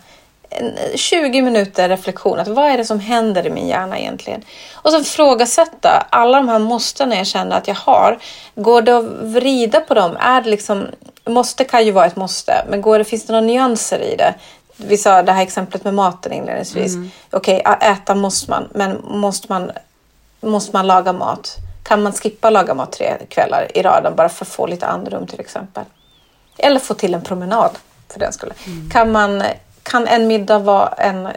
20 0.95 1.41
minuter 1.41 1.89
reflektion. 1.89 2.39
Att 2.39 2.47
vad 2.47 2.65
är 2.71 2.77
det 2.77 2.85
som 2.85 2.99
händer 2.99 3.47
i 3.47 3.49
min 3.49 3.67
hjärna 3.67 3.99
egentligen? 3.99 4.41
Och 4.73 4.91
sen 4.91 5.03
frågasätta 5.03 6.07
alla 6.09 6.37
de 6.37 6.49
här 6.49 6.59
måsten 6.59 7.11
jag 7.11 7.27
känner 7.27 7.57
att 7.57 7.67
jag 7.67 7.75
har. 7.75 8.17
Går 8.55 8.81
det 8.81 8.97
att 8.97 9.05
vrida 9.05 9.79
på 9.79 9.93
dem? 9.93 10.17
Är 10.19 10.41
det 10.41 10.49
liksom, 10.49 10.87
måste 11.25 11.63
kan 11.63 11.85
ju 11.85 11.91
vara 11.91 12.05
ett 12.05 12.15
måste, 12.15 12.65
men 12.69 12.81
går 12.81 12.97
det, 12.97 13.03
finns 13.05 13.25
det 13.25 13.33
några 13.33 13.45
nyanser 13.45 13.99
i 13.99 14.15
det? 14.15 14.33
Vi 14.77 14.97
sa 14.97 15.23
det 15.23 15.31
här 15.31 15.43
exemplet 15.43 15.83
med 15.83 15.93
maten 15.93 16.33
inledningsvis. 16.33 16.95
Okej, 17.31 17.61
ä- 17.65 17.77
äta 17.91 18.15
måste 18.15 18.51
man, 18.51 18.67
men 18.73 19.01
måste 19.07 19.47
man, 19.49 19.71
måste 20.41 20.75
man 20.75 20.87
laga 20.87 21.13
mat? 21.13 21.55
Kan 21.83 22.03
man 22.03 22.13
skippa 22.13 22.49
laga 22.49 22.73
mat 22.73 22.91
tre 22.91 23.17
kvällar 23.29 23.67
i 23.77 23.81
raden 23.81 24.15
bara 24.15 24.29
för 24.29 24.45
att 24.45 24.49
få 24.49 24.65
lite 24.67 24.87
andrum 24.87 25.27
till 25.27 25.39
exempel? 25.39 25.83
Eller 26.57 26.79
få 26.79 26.93
till 26.93 27.13
en 27.13 27.21
promenad 27.21 27.71
för 28.13 28.19
den 28.19 28.33
skulle. 28.33 28.53
Kan, 28.91 29.11
man, 29.11 29.43
kan 29.87 30.07
en 30.07 30.27
middag 30.27 30.59
vara 30.59 30.87
en 30.87 31.27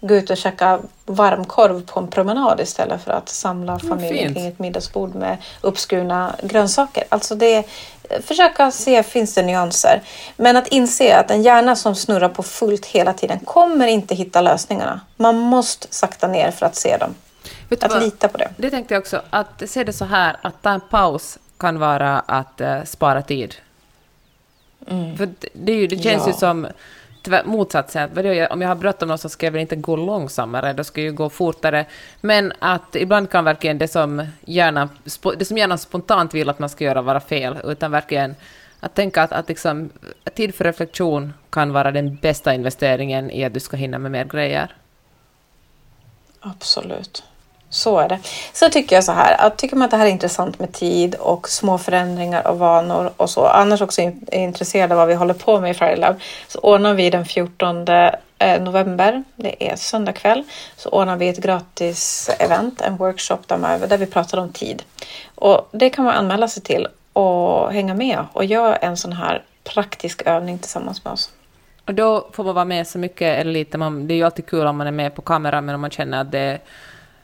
gå 0.00 0.14
ut 0.14 0.30
och 0.30 0.36
käka 0.36 0.80
varmkorv 1.06 1.86
på 1.86 2.00
en 2.00 2.08
promenad 2.08 2.60
istället 2.60 3.02
för 3.04 3.12
att 3.12 3.28
samla 3.28 3.78
familjen 3.78 4.34
kring 4.34 4.46
ett 4.46 4.58
middagsbord 4.58 5.14
med 5.14 5.36
uppskurna 5.60 6.34
grönsaker. 6.42 7.04
Alltså 7.08 7.34
det, 7.34 7.64
försöka 8.22 8.70
se, 8.70 9.02
finns 9.02 9.34
det 9.34 9.42
nyanser? 9.42 10.02
Men 10.36 10.56
att 10.56 10.66
inse 10.68 11.16
att 11.16 11.30
en 11.30 11.42
hjärna 11.42 11.76
som 11.76 11.94
snurrar 11.94 12.28
på 12.28 12.42
fullt 12.42 12.86
hela 12.86 13.12
tiden 13.12 13.38
kommer 13.40 13.86
inte 13.86 14.14
hitta 14.14 14.40
lösningarna. 14.40 15.00
Man 15.16 15.38
måste 15.38 15.86
sakta 15.90 16.26
ner 16.28 16.50
för 16.50 16.66
att 16.66 16.76
se 16.76 16.96
dem. 16.96 17.14
Vet 17.68 17.84
Att 17.84 17.90
vad? 17.90 18.02
lita 18.02 18.28
på 18.28 18.38
det. 18.38 18.50
Det 18.56 18.70
tänkte 18.70 18.94
jag 18.94 19.00
också, 19.00 19.22
att 19.30 19.62
se 19.66 19.84
det 19.84 19.92
så 19.92 20.04
här, 20.04 20.36
att 20.42 20.62
ta 20.62 20.70
en 20.70 20.80
paus 20.80 21.38
kan 21.58 21.78
vara 21.78 22.20
att 22.20 22.60
eh, 22.60 22.82
spara 22.84 23.22
tid. 23.22 23.54
För 24.86 25.26
det, 25.26 25.48
det, 25.52 25.72
ju, 25.72 25.88
känns 25.88 26.26
ju 26.26 26.30
Ja. 26.30 26.36
som 26.36 26.64
tvär- 26.66 26.72
motsatsen. 27.44 28.10
att 28.18 28.24
jag- 28.24 28.52
Om 28.52 28.60
jag 28.62 28.68
har 28.68 28.74
bråttom 28.76 29.18
så 29.18 29.28
ska 29.28 29.46
jag 29.46 29.52
väl 29.52 29.60
inte 29.60 29.76
gå 29.76 29.96
långsammare, 29.96 30.72
då 30.72 30.84
ska 30.84 31.00
jag 31.00 31.06
ju 31.06 31.12
gå 31.12 31.30
fortare. 31.30 31.86
Men 32.20 32.52
att 32.58 32.96
ibland 32.96 33.30
kan 33.30 33.44
verkligen 33.44 33.78
det 33.78 33.88
som, 33.88 34.26
hjärnan, 34.44 34.88
det 35.38 35.44
som 35.44 35.58
hjärnan 35.58 35.78
spontant 35.78 36.34
vill 36.34 36.48
att 36.48 36.58
man 36.58 36.68
ska 36.68 36.84
göra 36.84 37.02
vara 37.02 37.20
fel, 37.20 37.58
utan 37.64 37.90
verkligen 37.90 38.34
att 38.80 38.94
tänka 38.94 39.22
att, 39.22 39.32
att 39.32 39.48
liksom, 39.48 39.90
att 40.24 40.34
tid 40.34 40.54
för 40.54 40.64
reflektion 40.64 41.32
kan 41.50 41.72
vara 41.72 41.90
den 41.90 42.16
bästa 42.16 42.54
investeringen 42.54 43.30
i 43.30 43.44
att 43.44 43.54
du 43.54 43.60
ska 43.60 43.76
hinna 43.76 43.98
med 43.98 44.10
mer 44.10 44.24
grejer. 44.24 44.76
Absolut. 46.40 47.24
Så 47.70 47.98
är 47.98 48.08
det. 48.08 48.18
Så 48.52 48.68
tycker 48.68 48.96
jag 48.96 49.04
så 49.04 49.12
här, 49.12 49.46
att 49.46 49.58
tycker 49.58 49.76
man 49.76 49.84
att 49.84 49.90
det 49.90 49.96
här 49.96 50.06
är 50.06 50.10
intressant 50.10 50.58
med 50.58 50.72
tid 50.72 51.14
och 51.14 51.48
små 51.48 51.78
förändringar 51.78 52.46
och 52.46 52.58
vanor 52.58 53.12
och 53.16 53.30
så, 53.30 53.46
annars 53.46 53.80
också 53.80 54.02
är 54.02 54.14
intresserad 54.30 54.92
av 54.92 54.98
vad 54.98 55.08
vi 55.08 55.14
håller 55.14 55.34
på 55.34 55.60
med 55.60 55.70
i 55.70 55.74
Friday 55.74 55.96
Love, 55.96 56.16
så 56.48 56.58
ordnar 56.58 56.94
vi 56.94 57.10
den 57.10 57.24
14 57.24 57.88
eh, 57.88 58.62
november, 58.62 59.24
det 59.36 59.70
är 59.70 59.76
söndag 59.76 60.12
kväll, 60.12 60.44
så 60.76 60.88
ordnar 60.88 61.16
vi 61.16 61.28
ett 61.28 61.38
gratis 61.38 62.30
event, 62.38 62.80
en 62.80 62.96
workshop 62.96 63.38
där, 63.46 63.86
där 63.86 63.98
vi 63.98 64.06
pratar 64.06 64.38
om 64.38 64.52
tid. 64.52 64.82
Och 65.34 65.68
det 65.72 65.90
kan 65.90 66.04
man 66.04 66.14
anmäla 66.14 66.48
sig 66.48 66.62
till 66.62 66.88
och 67.12 67.72
hänga 67.72 67.94
med 67.94 68.24
och 68.32 68.44
göra 68.44 68.76
en 68.76 68.96
sån 68.96 69.12
här 69.12 69.42
praktisk 69.64 70.22
övning 70.26 70.58
tillsammans 70.58 71.04
med 71.04 71.12
oss. 71.12 71.30
Och 71.86 71.94
då 71.94 72.28
får 72.32 72.44
man 72.44 72.54
vara 72.54 72.64
med 72.64 72.86
så 72.86 72.98
mycket 72.98 73.38
eller 73.38 73.52
lite. 73.52 73.78
Man, 73.78 74.06
det 74.06 74.14
är 74.14 74.16
ju 74.16 74.24
alltid 74.24 74.46
kul 74.46 74.66
om 74.66 74.76
man 74.76 74.86
är 74.86 74.90
med 74.90 75.14
på 75.14 75.22
kamera, 75.22 75.60
men 75.60 75.74
om 75.74 75.80
man 75.80 75.90
känner 75.90 76.20
att 76.20 76.30
det 76.30 76.38
är 76.38 76.60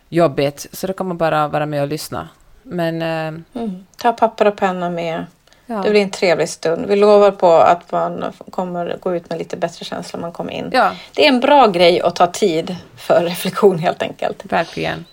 jobbigt, 0.09 0.67
så 0.73 0.87
då 0.87 0.93
kan 0.93 1.07
man 1.09 1.17
bara 1.17 1.49
vara 1.49 1.67
med 1.67 1.83
och 1.83 1.89
lyssna. 1.89 2.29
Men... 2.63 3.03
Eh, 3.03 3.63
mm. 3.63 3.87
Ta 3.97 4.13
papper 4.13 4.47
och 4.47 4.57
penna 4.57 4.91
med. 4.91 5.25
Ja. 5.67 5.83
Det 5.83 5.91
blir 5.91 6.03
en 6.03 6.11
trevlig 6.11 6.49
stund. 6.49 6.87
Vi 6.87 6.97
lovar 6.97 7.31
på 7.31 7.53
att 7.53 7.93
man 7.93 8.25
kommer 8.51 8.97
gå 9.01 9.17
ut 9.17 9.31
med 9.31 9.39
lite 9.39 9.57
bättre 9.57 9.85
känsla 9.85 10.17
när 10.17 10.23
man 10.23 10.33
kommer 10.33 10.53
in. 10.53 10.71
Ja. 10.73 10.93
Det 11.15 11.25
är 11.25 11.29
en 11.29 11.41
bra 11.41 11.67
grej 11.67 12.01
att 12.01 12.17
ta 12.17 12.27
tid 12.27 12.77
för 12.97 13.25
reflektion 13.25 13.79
helt 13.79 14.03
enkelt. 14.03 14.45
Verkligen. 14.45 15.05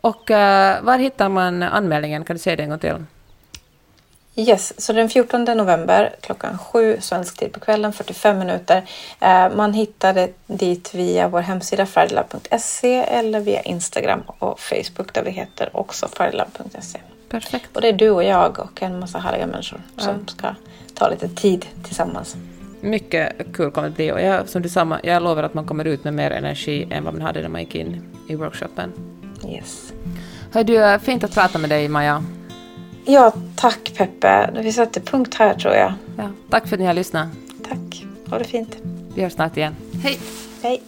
Och 0.00 0.30
uh, 0.30 0.36
var 0.82 0.98
hittar 0.98 1.28
man 1.28 1.62
anmälningen? 1.62 2.24
Kan 2.24 2.36
du 2.36 2.42
säga 2.42 2.56
det 2.56 2.62
en 2.62 2.68
gång 2.68 2.78
till? 2.78 3.04
Yes, 4.36 4.80
så 4.80 4.92
den 4.92 5.08
14 5.08 5.44
november 5.44 6.14
klockan 6.20 6.58
sju 6.58 6.96
svensk 7.00 7.38
tid 7.38 7.52
på 7.52 7.60
kvällen, 7.60 7.92
45 7.92 8.38
minuter. 8.38 8.82
Eh, 9.20 9.54
man 9.56 9.72
hittar 9.72 10.14
det 10.14 10.30
dit 10.46 10.94
via 10.94 11.28
vår 11.28 11.40
hemsida 11.40 11.86
fridalab.se 11.86 12.94
eller 12.94 13.40
via 13.40 13.62
Instagram 13.62 14.22
och 14.26 14.60
Facebook 14.60 15.14
där 15.14 15.22
vi 15.22 15.30
heter 15.30 15.76
också 15.76 16.08
fridalab.se. 16.08 16.98
Perfekt. 17.28 17.76
Och 17.76 17.80
det 17.80 17.88
är 17.88 17.92
du 17.92 18.10
och 18.10 18.24
jag 18.24 18.58
och 18.58 18.82
en 18.82 18.98
massa 18.98 19.18
härliga 19.18 19.46
människor 19.46 19.82
ja. 19.96 20.02
som 20.02 20.28
ska 20.28 20.54
ta 20.94 21.08
lite 21.08 21.28
tid 21.28 21.66
tillsammans. 21.84 22.36
Mycket 22.80 23.32
kul 23.54 23.70
kommer 23.70 23.88
det 23.88 23.94
bli 23.94 24.12
och 24.12 24.20
jag, 24.20 24.48
som 24.48 24.62
du 24.62 24.68
sa, 24.68 24.98
jag 25.02 25.22
lovar 25.22 25.42
att 25.42 25.54
man 25.54 25.66
kommer 25.66 25.84
ut 25.84 26.04
med 26.04 26.14
mer 26.14 26.30
energi 26.30 26.88
än 26.90 27.04
vad 27.04 27.14
man 27.14 27.22
hade 27.22 27.42
när 27.42 27.48
man 27.48 27.60
gick 27.60 27.74
in 27.74 28.16
i 28.28 28.34
workshopen. 28.34 28.92
Yes. 29.48 29.92
Hör 30.52 30.64
du, 30.64 30.98
fint 31.04 31.24
att 31.24 31.34
prata 31.34 31.58
med 31.58 31.70
dig 31.70 31.88
Maja. 31.88 32.24
Ja, 33.04 33.32
tack 33.56 33.92
Peppe. 33.96 34.50
Vi 34.62 34.72
sätter 34.72 35.00
punkt 35.00 35.34
här 35.34 35.54
tror 35.54 35.74
jag. 35.74 35.92
Ja, 36.16 36.30
tack 36.50 36.68
för 36.68 36.76
att 36.76 36.80
ni 36.80 36.86
har 36.86 36.94
lyssnat. 36.94 37.28
Tack. 37.68 38.06
Ha 38.30 38.38
det 38.38 38.44
fint. 38.44 38.76
Vi 39.14 39.22
hörs 39.22 39.32
snart 39.32 39.56
igen. 39.56 39.74
Hej! 40.02 40.18
Hej. 40.62 40.82